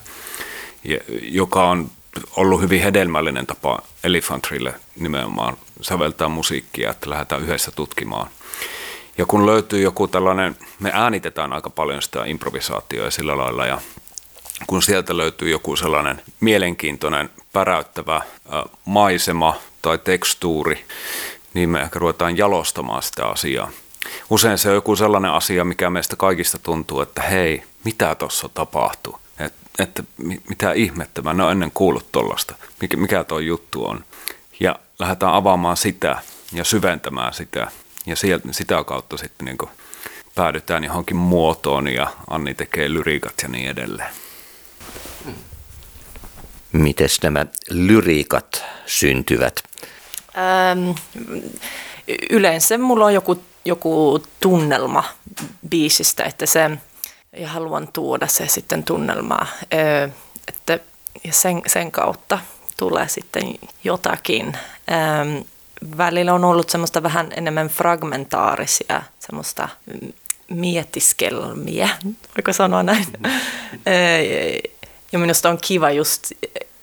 joka 1.22 1.68
on 1.68 1.90
ollut 2.36 2.60
hyvin 2.60 2.82
hedelmällinen 2.82 3.46
tapa 3.46 3.78
Elefantrille 4.04 4.74
nimenomaan 4.98 5.56
säveltää 5.80 6.28
musiikkia, 6.28 6.90
että 6.90 7.10
lähdetään 7.10 7.42
yhdessä 7.42 7.70
tutkimaan. 7.70 8.30
Ja 9.18 9.26
kun 9.26 9.46
löytyy 9.46 9.80
joku 9.82 10.08
tällainen, 10.08 10.56
me 10.80 10.90
äänitetään 10.94 11.52
aika 11.52 11.70
paljon 11.70 12.02
sitä 12.02 12.24
improvisaatioa 12.24 13.10
sillä 13.10 13.38
lailla, 13.38 13.66
ja 13.66 13.80
kun 14.66 14.82
sieltä 14.82 15.16
löytyy 15.16 15.50
joku 15.50 15.76
sellainen 15.76 16.22
mielenkiintoinen, 16.40 17.30
päräyttävä 17.52 18.22
maisema 18.84 19.56
tai 19.82 19.98
tekstuuri, 19.98 20.84
niin 21.54 21.68
me 21.68 21.80
ehkä 21.80 21.98
ruvetaan 21.98 22.38
jalostamaan 22.38 23.02
sitä 23.02 23.26
asiaa. 23.26 23.70
Usein 24.30 24.58
se 24.58 24.68
on 24.68 24.74
joku 24.74 24.96
sellainen 24.96 25.30
asia, 25.30 25.64
mikä 25.64 25.90
meistä 25.90 26.16
kaikista 26.16 26.58
tuntuu, 26.58 27.00
että 27.00 27.22
hei, 27.22 27.62
mitä 27.84 28.14
tuossa 28.14 28.48
tapahtuu 28.48 29.18
että 29.78 30.02
mitä 30.48 30.72
ihmettä, 30.72 31.22
mä 31.22 31.30
en 31.30 31.40
ole 31.40 31.52
ennen 31.52 31.70
kuullut 31.74 32.12
tuollaista, 32.12 32.54
mikä, 32.80 32.96
mikä 32.96 33.24
tuo 33.24 33.38
juttu 33.38 33.86
on. 33.86 34.04
Ja 34.60 34.78
lähdetään 34.98 35.34
avaamaan 35.34 35.76
sitä 35.76 36.18
ja 36.52 36.64
syventämään 36.64 37.34
sitä 37.34 37.70
ja 38.06 38.16
sieltä, 38.16 38.48
sitä 38.50 38.84
kautta 38.84 39.16
sitten 39.16 39.44
niin 39.44 39.70
päädytään 40.34 40.84
johonkin 40.84 41.16
muotoon 41.16 41.88
ja 41.88 42.06
Anni 42.30 42.54
tekee 42.54 42.92
lyriikat 42.92 43.34
ja 43.42 43.48
niin 43.48 43.70
edelleen. 43.70 44.14
Miten 46.72 47.08
nämä 47.22 47.46
lyriikat 47.70 48.64
syntyvät? 48.86 49.62
Ähm, 50.38 50.90
yleensä 52.30 52.78
mulla 52.78 53.04
on 53.04 53.14
joku, 53.14 53.42
joku 53.64 54.22
tunnelma 54.40 55.04
biisistä, 55.68 56.24
että 56.24 56.46
se 56.46 56.70
ja 57.36 57.48
haluan 57.48 57.88
tuoda 57.92 58.26
se 58.26 58.48
sitten 58.48 58.84
tunnelmaa, 58.84 59.46
että 60.48 60.78
ja 61.24 61.32
sen, 61.32 61.62
sen 61.66 61.92
kautta 61.92 62.38
tulee 62.76 63.08
sitten 63.08 63.54
jotakin. 63.84 64.56
Välillä 65.96 66.34
on 66.34 66.44
ollut 66.44 66.70
semmoista 66.70 67.02
vähän 67.02 67.28
enemmän 67.36 67.68
fragmentaarisia, 67.68 69.02
semmoista 69.18 69.68
mietiskelmiä, 70.50 71.88
voiko 72.36 72.52
sanoa 72.52 72.82
näin. 72.82 73.06
Ja 75.12 75.18
minusta 75.18 75.48
on 75.48 75.58
kiva 75.60 75.90
just 75.90 76.32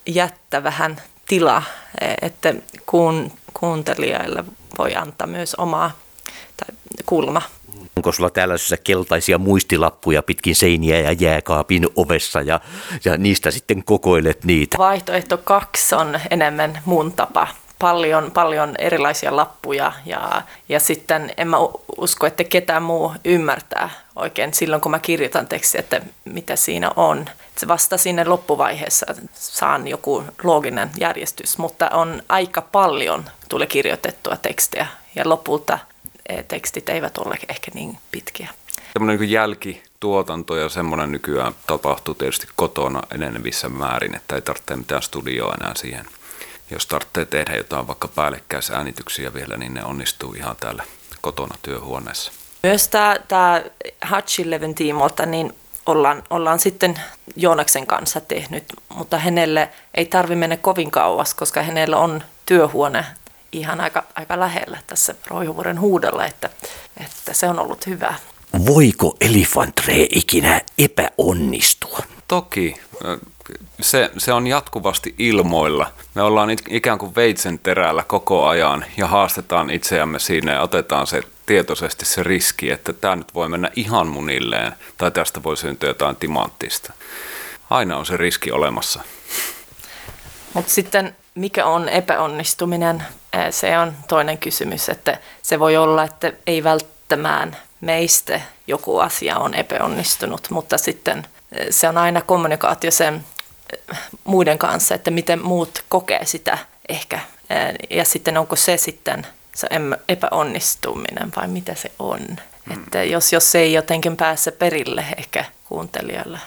jättää 0.06 0.64
vähän 0.64 1.02
tilaa, 1.28 1.64
että 2.22 2.54
kuun, 2.86 3.32
kuuntelijoille 3.54 4.44
voi 4.78 4.96
antaa 4.96 5.28
myös 5.28 5.56
omaa 5.56 5.92
tai 6.58 6.76
kulma 7.06 7.42
Onko 7.96 8.12
sulla 8.12 8.30
tällaisissa 8.30 8.78
keltaisia 8.78 9.38
muistilappuja 9.38 10.24
pitkin 10.24 10.56
seiniä 10.56 11.00
ja 11.00 11.12
jääkaapin 11.12 11.88
ovessa 11.96 12.42
ja, 12.42 12.60
ja 13.06 13.18
niistä 13.18 13.52
sitten 13.52 13.84
kokoilet 13.84 14.44
niitä? 14.44 14.78
Vaihtoehto 14.78 15.38
kaksi 15.38 15.96
on 15.96 16.20
enemmän 16.30 16.80
mun 16.86 17.12
tapa. 17.12 17.48
Paljon, 17.80 18.32
paljon 18.32 18.76
erilaisia 18.78 19.36
lappuja 19.36 19.92
ja, 20.06 20.42
ja 20.70 20.80
sitten 20.80 21.34
en 21.38 21.48
mä 21.48 21.58
usko, 21.98 22.28
että 22.28 22.44
ketään 22.44 22.84
muu 22.84 23.14
ymmärtää 23.26 23.90
oikein 24.16 24.54
silloin, 24.54 24.82
kun 24.82 24.92
mä 24.92 25.00
kirjoitan 25.00 25.48
tekstiä, 25.48 25.80
että 25.80 26.02
mitä 26.26 26.56
siinä 26.56 26.92
on. 26.96 27.26
Se 27.58 27.68
vasta 27.68 27.98
sinne 27.98 28.24
loppuvaiheessa 28.24 29.06
saan 29.34 29.88
joku 29.88 30.24
looginen 30.44 30.90
järjestys, 30.98 31.58
mutta 31.58 31.90
on 31.90 32.24
aika 32.30 32.62
paljon 32.62 33.26
tule 33.50 33.66
kirjoitettua 33.66 34.38
tekstiä 34.38 34.88
ja 35.16 35.30
lopulta 35.30 35.80
tekstit 36.48 36.90
eivät 36.90 37.18
ole 37.18 37.36
ehkä 37.50 37.72
niin 37.74 37.98
pitkiä. 38.12 38.50
Tämmöinen 38.94 39.20
niin 39.20 39.32
jälkituotanto 39.32 40.56
ja 40.56 40.70
semmoinen 40.70 41.12
nykyään 41.12 41.54
tapahtuu 41.68 42.14
tietysti 42.14 42.48
kotona 42.56 43.02
enenevissä 43.12 43.70
määrin, 43.70 44.16
että 44.16 44.36
ei 44.36 44.42
tarvitse 44.42 44.76
mitään 44.76 45.02
studioa 45.02 45.56
enää 45.62 45.74
siihen. 45.76 46.06
Jos 46.72 46.86
tarvitsee 46.86 47.26
tehdä 47.26 47.56
jotain 47.56 47.88
vaikka 47.88 48.08
päällekkäisäänityksiä 48.08 49.34
vielä, 49.34 49.58
niin 49.58 49.74
ne 49.74 49.84
onnistuu 49.84 50.34
ihan 50.34 50.56
täällä 50.60 50.84
kotona 51.22 51.56
työhuoneessa. 51.62 52.32
Myös 52.64 52.88
tämä, 52.88 53.16
tämä 53.28 53.64
Hutchilevyn 54.16 54.76
tiimolta, 54.76 55.26
niin 55.26 55.56
ollaan, 55.86 56.24
ollaan 56.30 56.60
sitten 56.60 57.00
Joonaksen 57.36 57.88
kanssa 57.88 58.22
tehnyt, 58.22 58.64
mutta 58.96 59.18
hänelle 59.18 59.70
ei 59.94 60.06
tarvi 60.06 60.36
mennä 60.36 60.58
kovin 60.58 60.92
kauas, 60.92 61.34
koska 61.34 61.64
hänellä 61.64 61.98
on 61.98 62.24
työhuone 62.46 63.06
ihan 63.52 63.82
aika, 63.82 64.04
aika 64.16 64.40
lähellä 64.40 64.78
tässä 64.88 65.16
Roihuvuoren 65.28 65.80
huudella, 65.80 66.26
että, 66.26 66.50
että 66.98 67.34
se 67.34 67.48
on 67.48 67.60
ollut 67.60 67.88
hyvä. 67.88 68.14
Voiko 68.66 69.16
Elefantre 69.22 70.08
ikinä 70.10 70.62
epäonnistua? 70.78 72.00
Toki. 72.28 72.76
Se, 73.82 74.12
se 74.18 74.34
on 74.34 74.48
jatkuvasti 74.48 75.16
ilmoilla. 75.18 75.92
Me 76.16 76.22
ollaan 76.22 76.50
ikään 76.70 76.98
kuin 76.98 77.16
veitsen 77.16 77.60
terällä 77.60 78.04
koko 78.04 78.48
ajan 78.48 78.86
ja 78.98 79.08
haastetaan 79.08 79.70
itseämme 79.70 80.20
siinä 80.20 80.54
ja 80.54 80.62
otetaan 80.62 81.08
se 81.08 81.22
tietoisesti 81.46 82.06
se 82.06 82.24
riski, 82.24 82.72
että 82.72 82.94
tämä 82.94 83.16
nyt 83.16 83.34
voi 83.34 83.50
mennä 83.50 83.72
ihan 83.76 84.08
munilleen 84.08 84.74
tai 84.98 85.12
tästä 85.12 85.44
voi 85.44 85.58
syntyä 85.58 85.90
jotain 85.90 86.16
timanttista. 86.16 86.94
Aina 87.70 87.98
on 87.98 88.06
se 88.06 88.18
riski 88.18 88.52
olemassa. 88.52 89.02
Mutta 90.54 90.72
sitten 90.72 91.16
mikä 91.36 91.66
on 91.66 91.90
epäonnistuminen, 91.90 93.04
se 93.50 93.78
on 93.78 93.94
toinen 94.08 94.38
kysymys, 94.38 94.90
että 94.90 95.20
se 95.42 95.60
voi 95.60 95.78
olla, 95.78 96.04
että 96.04 96.34
ei 96.48 96.64
välttämään 96.64 97.58
meistä 97.82 98.42
joku 98.68 99.00
asia 99.00 99.38
on 99.38 99.54
epäonnistunut, 99.54 100.50
mutta 100.50 100.78
sitten 100.78 101.26
se 101.70 101.90
on 101.90 101.98
aina 101.98 102.22
kommunikaatio 102.22 102.92
sen 102.92 103.26
muiden 104.24 104.58
kanssa, 104.58 104.96
että 104.96 105.12
miten 105.12 105.42
muut 105.42 105.84
kokee 105.90 106.26
sitä 106.26 106.58
ehkä. 106.90 107.20
Ja 107.90 108.06
sitten 108.06 108.38
onko 108.38 108.56
se 108.56 108.78
sitten 108.78 109.28
se 109.56 109.68
epäonnistuminen 110.10 111.32
vai 111.36 111.48
mitä 111.48 111.76
se 111.76 111.92
on. 112.00 112.20
Hmm. 112.20 112.74
Että 112.74 113.04
jos, 113.04 113.34
jos 113.34 113.52
se 113.52 113.60
ei 113.60 113.74
jotenkin 113.74 114.18
pääse 114.18 114.52
perille 114.52 115.06
ehkä 115.18 115.46
kuuntelijalle. 115.66 116.40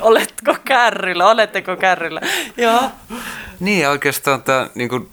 Oletko 0.00 0.56
kärryllä? 0.64 1.30
Oletteko 1.30 1.76
kärryllä? 1.76 2.20
Joo. 2.56 2.82
Niin 3.60 3.88
oikeastaan 3.88 4.42
tämä 4.42 4.70
niin 4.74 4.88
kuin 4.88 5.08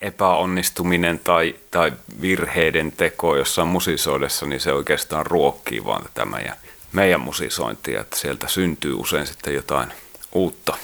epäonnistuminen 0.00 1.18
tai, 1.18 1.54
tai 1.70 1.92
virheiden 2.20 2.92
teko 2.92 3.36
jossain 3.36 3.68
musisoidessa, 3.68 4.46
niin 4.46 4.60
se 4.60 4.72
oikeastaan 4.72 5.26
ruokkii 5.26 5.84
vaan 5.84 6.02
tätä 6.02 6.24
meidän, 6.24 6.56
meidän 6.92 7.20
musisointia, 7.20 8.00
että 8.00 8.16
sieltä 8.16 8.48
syntyy 8.48 8.94
usein 8.94 9.26
sitten 9.26 9.54
jotain 9.54 9.92
uutta. 10.32 10.76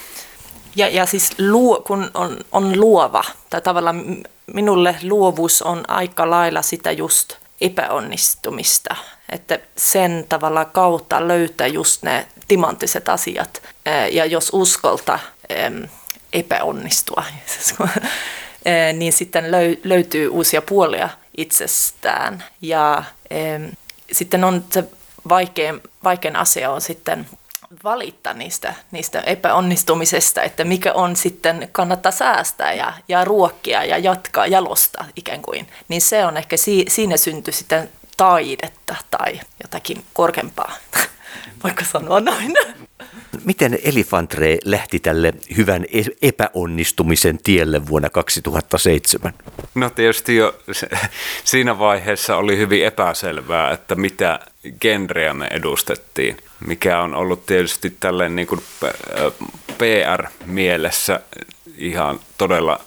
Ja, 0.76 0.88
ja 0.88 1.06
siis 1.06 1.30
luo, 1.38 1.82
kun 1.86 2.10
on, 2.14 2.38
on 2.52 2.80
luova, 2.80 3.24
tai 3.50 3.62
tavallaan 3.62 4.24
minulle 4.46 4.96
luovuus 5.02 5.62
on 5.62 5.90
aika 5.90 6.30
lailla 6.30 6.62
sitä 6.62 6.92
just 6.92 7.34
epäonnistumista, 7.60 8.96
että 9.28 9.58
sen 9.76 10.26
tavalla 10.28 10.64
kautta 10.64 11.28
löytää 11.28 11.66
just 11.66 12.02
ne 12.02 12.26
timanttiset 12.48 13.08
asiat, 13.08 13.62
ja 14.10 14.24
jos 14.24 14.50
uskolta 14.52 15.18
epäonnistua, 16.32 17.24
niin 18.98 19.12
sitten 19.12 19.44
löytyy 19.84 20.28
uusia 20.28 20.62
puolia 20.62 21.08
itsestään. 21.36 22.44
Ja 22.60 23.04
sitten 24.12 24.44
on 24.44 24.64
se 24.70 24.84
vaikein, 25.28 25.80
vaikein 26.04 26.36
asia 26.36 26.70
on 26.70 26.80
sitten 26.80 27.26
valittaa 27.84 28.34
niistä, 28.34 28.74
niistä 28.90 29.20
epäonnistumisesta, 29.20 30.42
että 30.42 30.64
mikä 30.64 30.92
on 30.92 31.16
sitten 31.16 31.68
kannattaa 31.72 32.12
säästää 32.12 32.72
ja, 32.72 32.92
ja 33.08 33.24
ruokkia 33.24 33.84
ja 33.84 33.98
jatkaa 33.98 34.46
jalosta 34.46 35.04
ikään 35.16 35.42
kuin. 35.42 35.68
Niin 35.88 36.02
se 36.02 36.26
on 36.26 36.36
ehkä, 36.36 36.56
si, 36.56 36.84
siinä 36.88 37.16
syntyy 37.16 37.52
sitten 37.52 37.90
taidetta 38.16 38.96
tai 39.10 39.40
jotakin 39.62 40.04
korkeampaa. 40.12 40.72
Voiko 41.64 41.82
sanoa 41.92 42.20
noin? 42.20 42.54
Miten 43.44 43.78
Elifantre 43.82 44.58
lähti 44.64 45.00
tälle 45.00 45.32
hyvän 45.56 45.84
e- 45.92 46.28
epäonnistumisen 46.28 47.38
tielle 47.42 47.86
vuonna 47.86 48.10
2007? 48.10 49.32
No 49.74 49.90
tietysti 49.90 50.36
jo 50.36 50.58
siinä 51.44 51.78
vaiheessa 51.78 52.36
oli 52.36 52.56
hyvin 52.56 52.84
epäselvää, 52.84 53.70
että 53.70 53.94
mitä 53.94 54.40
genreä 54.80 55.34
me 55.34 55.46
edustettiin, 55.50 56.36
mikä 56.66 57.00
on 57.00 57.14
ollut 57.14 57.46
tietysti 57.46 57.96
tälleen 58.00 58.36
niin 58.36 58.48
kuin 58.48 58.62
PR-mielessä 59.78 61.20
ihan 61.78 62.20
todella 62.38 62.80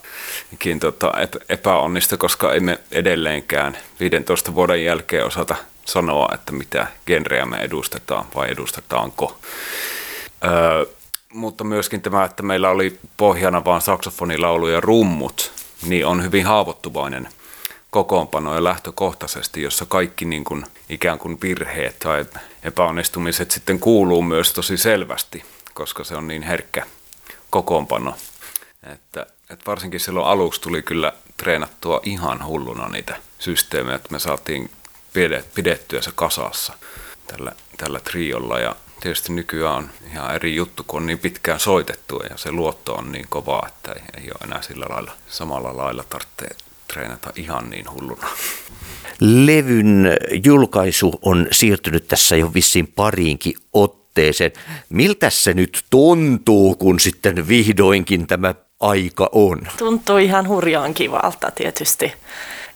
tota, 0.80 1.14
epäonnista, 1.50 2.18
koska 2.18 2.54
emme 2.54 2.80
edelleenkään 2.92 3.78
15 4.00 4.56
vuoden 4.56 4.84
jälkeen 4.84 5.26
osata 5.26 5.56
sanoa, 5.86 6.30
että 6.34 6.52
mitä 6.52 6.88
genreä 7.06 7.46
me 7.46 7.58
edustetaan 7.58 8.26
vai 8.36 8.52
edustetaanko. 8.52 9.40
Öö, 10.46 10.86
mutta 11.34 11.64
myöskin 11.64 12.02
tämä, 12.02 12.24
että 12.24 12.44
meillä 12.44 12.70
oli 12.70 13.00
pohjana 13.18 13.66
vain 13.66 13.82
saksofonilaulu 13.82 14.68
ja 14.68 14.82
rummut, 14.82 15.52
niin 15.88 16.06
on 16.06 16.24
hyvin 16.24 16.46
haavoittuvainen 16.46 17.30
kokoonpano 17.90 18.56
ja 18.56 18.64
lähtökohtaisesti, 18.64 19.62
jossa 19.62 19.86
kaikki 19.86 20.26
niin 20.26 20.44
kuin, 20.44 20.66
ikään 20.90 21.20
kuin 21.20 21.38
virheet 21.42 22.00
tai 22.00 22.26
epäonnistumiset 22.64 23.52
sitten 23.52 23.80
kuuluu 23.80 24.22
myös 24.22 24.54
tosi 24.54 24.78
selvästi, 24.78 25.44
koska 25.74 26.04
se 26.04 26.16
on 26.16 26.28
niin 26.28 26.44
herkkä 26.44 26.86
kokoonpano. 27.50 28.16
Että, 28.94 29.26
että 29.50 29.66
varsinkin 29.68 30.00
silloin 30.00 30.28
aluksi 30.28 30.62
tuli 30.62 30.82
kyllä 30.82 31.14
treenattua 31.38 32.00
ihan 32.04 32.46
hulluna 32.46 32.90
niitä 32.90 33.16
systeemejä, 33.40 33.96
että 33.96 34.12
me 34.12 34.20
saatiin 34.20 34.70
pidettyä 35.56 36.02
se 36.02 36.12
kasassa 36.16 36.74
tällä, 37.28 37.52
tällä 37.78 38.00
triolla 38.00 38.60
ja 38.60 38.76
tietysti 39.06 39.34
nykyään 39.34 39.76
on 39.76 39.90
ihan 40.12 40.36
eri 40.36 40.56
juttu, 40.56 40.84
kun 40.88 41.02
on 41.02 41.06
niin 41.06 41.20
pitkään 41.20 41.60
soitettu 41.60 42.22
ja 42.30 42.38
se 42.38 42.52
luotto 42.52 42.94
on 42.94 43.12
niin 43.12 43.26
kova, 43.30 43.64
että 43.68 43.92
ei, 43.92 44.02
ei 44.24 44.28
ole 44.28 44.40
enää 44.44 44.62
sillä 44.62 44.86
lailla 44.90 45.12
samalla 45.30 45.78
lailla 45.78 46.04
tarvitse 46.10 46.66
treenata 46.88 47.34
ihan 47.36 47.70
niin 47.70 47.92
hulluna. 47.92 48.28
Levyn 49.20 50.18
julkaisu 50.46 51.20
on 51.22 51.48
siirtynyt 51.52 52.08
tässä 52.08 52.36
jo 52.36 52.54
vissiin 52.54 52.88
pariinkin 52.88 53.54
otteeseen. 53.74 54.52
Miltä 54.90 55.30
se 55.30 55.54
nyt 55.54 55.86
tuntuu, 55.90 56.76
kun 56.76 57.00
sitten 57.00 57.48
vihdoinkin 57.48 58.28
tämä 58.28 58.56
aika 58.80 59.30
on? 59.32 59.62
Tuntuu 59.78 60.18
ihan 60.18 60.48
hurjaan 60.48 60.94
kivalta 60.94 61.52
tietysti 61.52 62.14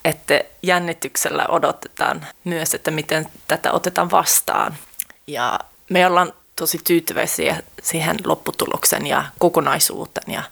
että 0.06 0.44
jännityksellä 0.64 1.46
odotetaan 1.48 2.26
myös, 2.44 2.74
että 2.74 2.92
miten 2.92 3.26
tätä 3.48 3.72
otetaan 3.72 4.12
vastaan. 4.12 4.78
Ja 5.28 5.60
me 5.90 6.08
ollaan 6.08 6.34
tosi 6.56 6.80
tyytyväisiä 6.84 7.64
siihen 7.84 8.18
lopputulokseen 8.26 9.08
ja 9.08 9.26
kokonaisuuteen 9.40 10.34
ja 10.34 10.44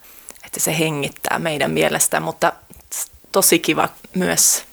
että 0.46 0.60
se 0.60 0.80
hengittää 0.80 1.40
meidän 1.40 1.72
mielestä, 1.72 2.20
mutta 2.20 2.54
tosi 3.32 3.60
kiva 3.60 3.90
myös 4.16 4.64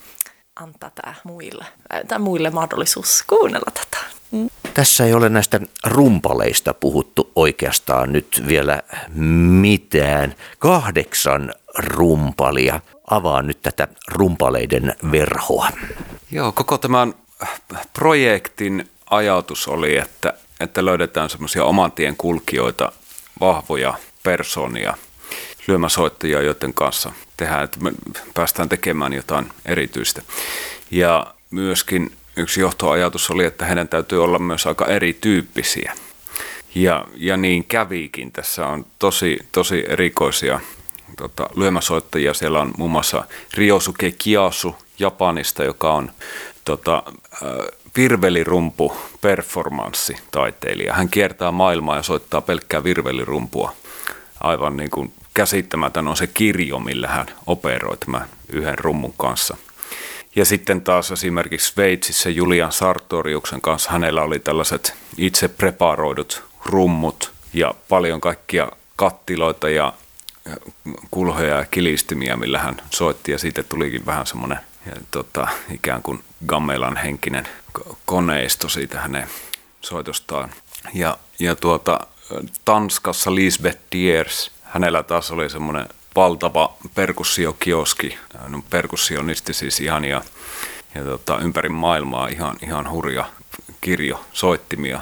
antaa 0.57 0.90
tämä 0.94 1.14
muille, 1.24 1.66
tämä 2.09 2.18
muille 2.18 2.50
mahdollisuus 2.50 3.24
kuunnella 3.27 3.70
tätä. 3.74 4.05
Mm. 4.31 4.50
Tässä 4.74 5.05
ei 5.05 5.14
ole 5.14 5.29
näistä 5.29 5.61
rumpaleista 5.85 6.74
puhuttu 6.74 7.33
oikeastaan 7.37 8.12
nyt 8.12 8.42
vielä 8.48 8.83
mitään. 9.61 10.35
Kahdeksan 10.59 11.55
rumpalia. 11.79 12.81
Avaa 13.11 13.42
nyt 13.42 13.62
tätä 13.62 13.88
rumpaleiden 14.09 14.96
verhoa. 15.12 15.68
Joo, 16.31 16.53
koko 16.53 16.79
tämän 16.79 17.14
projektin 17.92 18.90
ajatus 19.11 19.68
oli, 19.68 19.96
että, 19.96 20.35
että 20.61 20.85
löydetään 20.85 21.31
semmoisia 21.31 21.64
oman 21.64 21.93
tien 21.93 22.17
kulkijoita, 22.17 22.93
vahvoja 23.40 23.95
persoonia, 24.23 24.95
lyömäsoittajia, 25.67 26.43
joiden 26.43 26.75
kanssa 26.75 27.12
tehdään, 27.37 27.64
että 27.64 27.81
me 27.81 27.93
päästään 28.35 28.69
tekemään 28.69 29.12
jotain 29.12 29.51
erityistä. 29.67 30.23
Ja 30.90 31.35
myöskin 31.51 32.12
yksi 32.37 32.61
johtoajatus 32.61 33.31
oli, 33.31 33.45
että 33.45 33.67
heidän 33.67 33.88
täytyy 33.88 34.25
olla 34.25 34.38
myös 34.38 34.67
aika 34.67 34.87
erityyppisiä. 34.87 35.93
Ja, 36.75 37.05
ja 37.17 37.37
niin 37.37 37.64
kävikin. 37.64 38.33
Tässä 38.33 38.67
on 38.67 38.87
tosi, 38.99 39.38
tosi 39.53 39.85
erikoisia 39.88 40.61
tota, 41.17 41.51
lyömäsoittajia. 41.57 42.35
Siellä 42.35 42.61
on 42.61 42.73
muun 42.79 42.90
muassa 42.90 43.25
Ryosuke 43.55 44.12
Kiasu 44.12 44.77
Japanista, 44.99 45.64
joka 45.64 45.93
on 45.93 46.11
tota, 46.64 47.03
virvelirumpu 47.97 48.97
performanssi 49.21 50.17
taiteilija. 50.31 50.95
Hän 50.95 51.09
kiertää 51.09 51.51
maailmaa 51.51 51.97
ja 51.97 52.03
soittaa 52.03 52.41
pelkkää 52.41 52.85
virvelirumpua. 52.85 53.73
Aivan 54.41 54.77
niin 54.77 54.91
kuin 54.91 55.13
käsittämätön 55.35 56.09
on 56.09 56.17
se 56.17 56.27
kirjo, 56.27 56.79
millä 56.79 57.09
hän 57.09 57.27
operoi 57.47 57.97
tämän 57.97 58.29
yhden 58.53 58.79
rummun 58.79 59.15
kanssa. 59.17 59.57
Ja 60.37 60.45
sitten 60.45 60.81
taas 60.81 61.13
esimerkiksi 61.13 61.73
Sveitsissä 61.73 62.31
Julian 62.31 62.73
Sartoriuksen 62.73 63.61
kanssa 63.61 63.91
hänellä 63.91 64.23
oli 64.23 64.39
tällaiset 64.39 64.95
itse 65.19 65.49
preparoidut 65.49 66.43
rummut 66.67 67.33
ja 67.53 67.75
paljon 67.89 68.21
kaikkia 68.21 68.69
kattiloita 68.97 69.69
ja 69.69 69.93
kulhoja 71.11 71.57
ja 71.57 71.65
kilistimiä, 71.71 72.37
millä 72.37 72.59
hän 72.59 72.77
soitti 72.91 73.33
ja 73.33 73.39
siitä 73.39 73.63
tulikin 73.63 74.07
vähän 74.07 74.27
semmoinen 74.27 74.59
ja, 74.87 74.92
tota, 75.11 75.49
ikään 75.70 76.03
kuin 76.03 76.25
gammelan 76.47 76.97
henkinen 76.97 77.49
koneisto 78.07 78.68
siitä 78.68 79.01
hänen 79.01 79.29
soitostaan. 79.81 80.51
Ja, 80.94 81.18
ja 81.38 81.57
tuota, 81.57 82.01
Tanskassa 82.64 83.35
Lisbeth 83.35 83.79
Diers, 83.92 84.51
hänellä 84.62 85.03
taas 85.03 85.31
oli 85.31 85.51
semmoinen 85.51 85.88
valtava 86.16 86.77
perkussiokioski, 86.94 88.18
on 88.44 88.62
perkussionisti 88.70 89.55
siis 89.55 89.81
ihan 89.81 90.05
ja, 90.05 90.23
ja 90.94 91.05
tota, 91.05 91.38
ympäri 91.38 91.68
maailmaa 91.68 92.29
ihan, 92.29 92.57
ihan 92.62 92.90
hurja 92.90 93.31
kirjo 93.81 94.25
soittimia. 94.33 95.01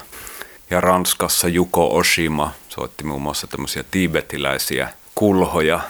Ja 0.70 0.80
Ranskassa 0.80 1.48
Juko 1.48 1.96
Oshima 1.96 2.52
soitti 2.68 3.04
muun 3.04 3.22
muassa 3.22 3.46
tämmöisiä 3.46 3.84
tiibetiläisiä 3.90 4.88
kulhoja, 5.14 5.80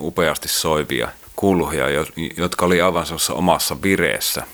upeasti 0.00 0.48
soivia 0.48 1.08
kulhoja, 1.36 1.86
jotka 2.36 2.66
oli 2.66 2.80
aivan 2.80 3.06
omassa 3.30 3.82
vireessä, 3.82 4.46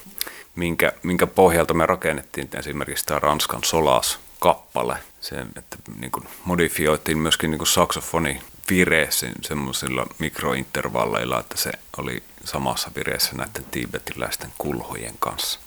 minkä, 0.57 0.93
minkä 1.03 1.27
pohjalta 1.27 1.75
me 1.75 1.87
rakennettiin 1.87 2.49
esimerkiksi 2.59 3.07
tämä 3.07 3.21
Ranskan 3.21 3.65
Solas-kappale. 3.65 4.97
Se, 5.21 5.41
että 5.57 5.77
niin 6.01 6.11
kuin 6.11 6.27
modifioitiin 6.45 7.19
myöskin 7.19 7.51
niin 7.51 7.59
kuin 7.59 7.69
saksofoni 7.69 8.41
vireessä 8.71 9.27
semmoisilla 9.43 10.07
mikrointervalleilla, 10.19 11.41
että 11.41 11.57
se 11.57 11.71
oli 11.97 12.23
samassa 12.45 12.91
vireessä 12.97 13.33
näiden 13.35 13.65
tiibetiläisten 13.71 14.53
kulhojen 14.59 15.15
kanssa. 15.19 15.61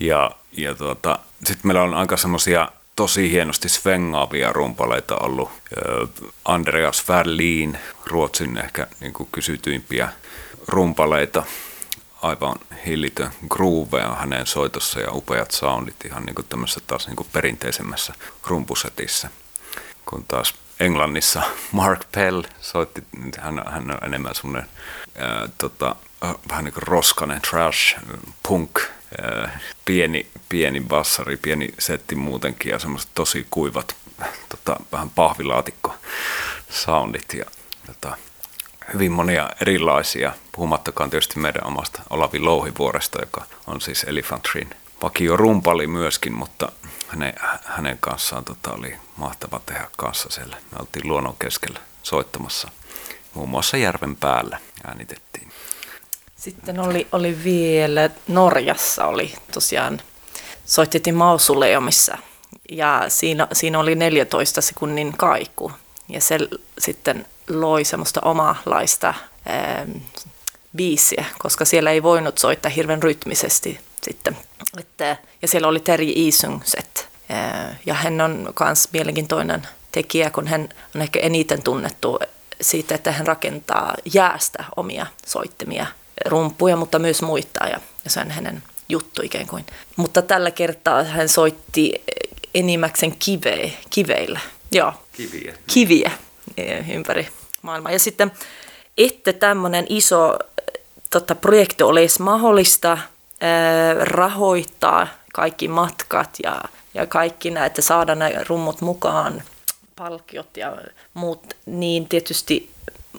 Ja, 0.00 0.30
ja 0.52 0.74
tuota, 0.74 1.18
sitten 1.44 1.66
meillä 1.66 1.82
on 1.82 1.94
aika 1.94 2.16
semmoisia 2.16 2.68
tosi 2.96 3.30
hienosti 3.30 3.68
svengaavia 3.68 4.52
rumpaleita 4.52 5.16
ollut. 5.16 5.50
Andreas 6.44 7.08
Verlin, 7.08 7.78
Ruotsin 8.06 8.58
ehkä 8.58 8.86
niin 9.00 9.12
kuin 9.12 9.28
kysytyimpiä 9.32 10.08
rumpaleita. 10.68 11.42
Aivan 12.22 12.56
hillitön 12.86 13.30
groove 13.48 14.04
on 14.04 14.16
hänen 14.16 14.46
soitossa 14.46 15.00
ja 15.00 15.12
upeat 15.12 15.50
soundit 15.50 16.04
ihan 16.04 16.26
niin 16.26 16.34
kuin 16.34 16.46
tämmöisessä 16.48 16.80
taas 16.86 17.06
niin 17.06 17.16
kuin 17.16 17.28
perinteisemmässä 17.32 18.14
rumpusetissä. 18.46 19.30
Kun 20.06 20.24
taas 20.28 20.54
Englannissa 20.80 21.42
Mark 21.72 22.00
Pell 22.12 22.42
soitti, 22.60 23.02
hän, 23.38 23.62
hän 23.66 23.90
on 23.90 23.98
enemmän 24.04 24.34
semmoinen 24.34 24.68
tota, 25.58 25.96
vähän 26.48 26.64
niin 26.64 26.74
kuin 26.74 26.82
roskanen 26.82 27.40
trash, 27.40 27.98
punk, 28.48 28.80
ää, 29.22 29.60
pieni, 29.84 30.26
pieni 30.48 30.80
bassari, 30.80 31.36
pieni 31.36 31.68
setti 31.78 32.14
muutenkin 32.14 32.70
ja 32.70 32.78
semmoiset 32.78 33.10
tosi 33.14 33.46
kuivat, 33.50 33.96
tota, 34.48 34.76
vähän 34.92 35.10
pahvilaatikko 35.10 35.94
soundit 36.70 37.34
ja 37.34 37.44
tota, 37.86 38.16
hyvin 38.92 39.12
monia 39.12 39.50
erilaisia, 39.60 40.32
puhumattakaan 40.52 41.10
tietysti 41.10 41.38
meidän 41.38 41.66
omasta 41.66 42.02
Olavi 42.10 42.38
Louhivuoresta, 42.38 43.18
joka 43.20 43.44
on 43.66 43.80
siis 43.80 44.04
Elephant 44.04 44.42
Treen 44.42 44.70
vakio 45.02 45.36
rumpali 45.36 45.86
myöskin, 45.86 46.32
mutta 46.32 46.72
hänen, 47.08 47.34
hänen 47.64 47.98
kanssaan 48.00 48.44
tota, 48.44 48.72
oli 48.72 48.96
mahtava 49.16 49.60
tehdä 49.66 49.88
kanssa 49.96 50.28
siellä. 50.30 50.56
Me 50.72 50.78
oltiin 50.80 51.08
luonnon 51.08 51.36
keskellä 51.38 51.80
soittamassa. 52.02 52.68
Muun 53.34 53.48
muassa 53.48 53.76
järven 53.76 54.16
päällä 54.16 54.60
äänitettiin. 54.84 55.52
Sitten 56.36 56.80
oli, 56.80 57.06
oli 57.12 57.44
vielä 57.44 58.10
Norjassa 58.28 59.06
oli 59.06 59.34
tosiaan, 59.52 60.00
soitettiin 60.66 61.14
Mausuleumissa 61.14 62.18
ja 62.70 63.04
siinä, 63.08 63.48
siinä 63.52 63.78
oli 63.78 63.94
14 63.94 64.60
sekunnin 64.60 65.16
kaiku. 65.16 65.72
Ja 66.08 66.20
se 66.20 66.38
sitten 66.78 67.26
loi 67.48 67.84
semmoista 67.84 68.20
omanlaista 68.24 69.14
ää, 69.46 69.86
biisiä, 70.76 71.24
koska 71.38 71.64
siellä 71.64 71.90
ei 71.90 72.02
voinut 72.02 72.38
soittaa 72.38 72.70
hirveän 72.70 73.02
rytmisesti 73.02 73.80
sitten. 74.02 74.36
Että, 74.78 75.16
ja 75.42 75.48
siellä 75.48 75.68
oli 75.68 75.80
Terje 75.80 76.12
Isungset. 76.14 77.08
Ja 77.86 77.94
hän 77.94 78.20
on 78.20 78.54
myös 78.60 78.88
mielenkiintoinen 78.92 79.68
tekijä, 79.92 80.30
kun 80.30 80.46
hän 80.46 80.68
on 80.94 81.02
ehkä 81.02 81.20
eniten 81.20 81.62
tunnettu 81.62 82.18
siitä, 82.60 82.94
että 82.94 83.12
hän 83.12 83.26
rakentaa 83.26 83.94
jäästä 84.14 84.64
omia 84.76 85.06
soittimia, 85.26 85.86
rumpuja, 86.26 86.76
mutta 86.76 86.98
myös 86.98 87.22
muita. 87.22 87.66
Ja, 87.66 87.80
ja 88.04 88.10
se 88.10 88.20
on 88.20 88.30
hänen 88.30 88.62
juttu 88.88 89.22
ikään 89.24 89.46
kuin. 89.46 89.66
Mutta 89.96 90.22
tällä 90.22 90.50
kertaa 90.50 91.02
hän 91.04 91.28
soitti 91.28 91.92
enimmäkseen 92.54 93.16
kive, 93.18 93.72
kiveillä. 93.90 94.40
Joo, 94.72 94.92
kiviä. 95.12 95.54
kiviä 95.66 96.10
ympäri 96.94 97.28
maailmaa. 97.62 97.92
Ja 97.92 97.98
sitten, 97.98 98.32
että 98.98 99.32
tämmöinen 99.32 99.86
iso 99.88 100.38
tota, 101.10 101.34
projekti 101.34 101.82
olisi 101.82 102.22
mahdollista– 102.22 102.98
rahoittaa 104.00 105.08
kaikki 105.32 105.68
matkat 105.68 106.30
ja, 106.42 106.60
ja 106.94 107.06
kaikki 107.06 107.50
nämä, 107.50 107.66
että 107.66 107.82
saada 107.82 108.14
nämä 108.14 108.44
rummut 108.48 108.80
mukaan, 108.80 109.42
palkiot 109.96 110.56
ja 110.56 110.76
muut, 111.14 111.54
niin 111.66 112.08
tietysti 112.08 112.70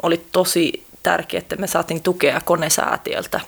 oli 0.01 0.25
tosi 0.31 0.85
tärkeää, 1.03 1.39
että 1.39 1.55
me 1.55 1.67
saatiin 1.67 2.03
tukea 2.03 2.41
konesäätiöltä. 2.45 3.39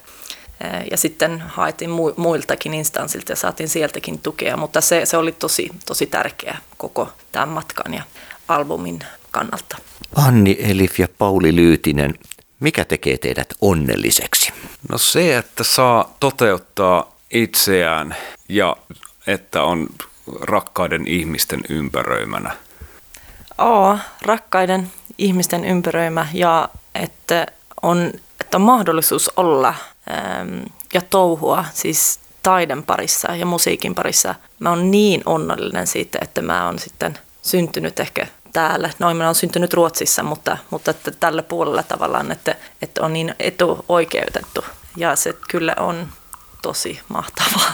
Ja 0.91 0.98
sitten 0.98 1.43
haettiin 1.48 1.89
muiltakin 2.17 2.74
instanssilta 2.74 3.32
ja 3.32 3.36
saatiin 3.36 3.69
sieltäkin 3.69 4.19
tukea, 4.19 4.58
mutta 4.58 4.82
se, 4.82 5.06
se 5.06 5.17
oli 5.17 5.32
tosi, 5.32 5.69
tosi 5.86 6.06
tärkeä 6.06 6.58
koko 6.78 7.10
tämän 7.32 7.50
matkan 7.50 7.93
ja 7.93 8.04
albumin 8.48 9.00
kannalta. 9.32 9.78
Anni 10.15 10.58
Elif 10.60 11.00
ja 11.00 11.08
Pauli 11.17 11.56
Lyytinen, 11.56 12.13
mikä 12.60 12.86
tekee 12.86 13.17
teidät 13.17 13.54
onnelliseksi? 13.62 14.54
No 14.89 14.98
se, 14.98 15.38
että 15.38 15.63
saa 15.63 16.15
toteuttaa 16.19 17.15
itseään 17.32 18.15
ja 18.50 18.76
että 19.28 19.63
on 19.63 19.88
rakkaiden 20.41 21.08
ihmisten 21.08 21.62
ympäröimänä. 21.69 22.52
Oo, 23.58 23.98
rakkaiden 24.22 24.91
ihmisten 25.17 25.65
ympäröimä 25.65 26.28
ja 26.34 26.69
että 26.95 27.48
on, 27.82 28.12
että 28.41 28.58
on 28.58 28.62
mahdollisuus 28.62 29.32
olla 29.38 29.76
ja 30.93 31.02
touhua 31.02 31.65
siis 31.74 32.19
taiden 32.43 32.84
parissa 32.84 33.36
ja 33.36 33.45
musiikin 33.45 33.95
parissa. 33.95 34.36
Mä 34.60 34.69
oon 34.69 34.91
niin 34.91 35.22
onnellinen 35.26 35.88
siitä, 35.88 36.19
että 36.22 36.41
mä 36.41 36.65
oon 36.65 36.80
sitten 36.80 37.17
syntynyt 37.41 38.00
ehkä 38.00 38.28
täällä. 38.54 38.89
Noin 39.00 39.17
minä 39.17 39.28
olen 39.28 39.36
syntynyt 39.36 39.74
Ruotsissa, 39.74 40.24
mutta, 40.24 40.58
mutta 40.69 40.91
että 40.91 41.12
tällä 41.12 41.43
puolella 41.43 41.84
tavallaan, 41.84 42.32
että, 42.32 42.56
että 42.82 43.06
on 43.06 43.13
niin 43.13 43.36
etuoikeutettu. 43.39 44.65
Ja 44.98 45.15
se 45.15 45.34
kyllä 45.48 45.76
on 45.80 46.08
tosi 46.62 47.00
mahtavaa. 47.08 47.74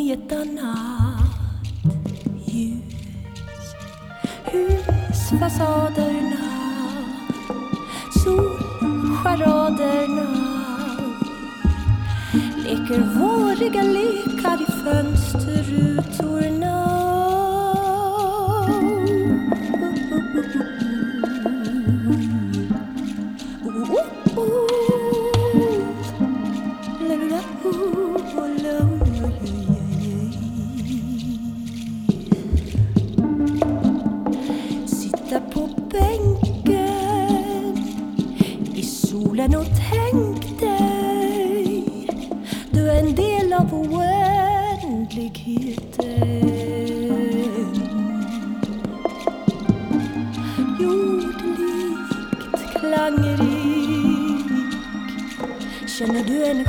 i 0.00 0.12
ett 0.12 0.32
annat 0.32 1.20
ljus. 2.46 3.74
Husfasaderna, 4.44 6.36
solcharaderna 8.24 10.26
leker 12.56 13.00
våriga 13.18 13.82
lekar 13.82 14.62
i 14.62 14.66
fönsterrutorna. 14.84 16.99
Du 56.22 56.42
en 56.42 56.64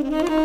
Mm-hmm. 0.00 0.39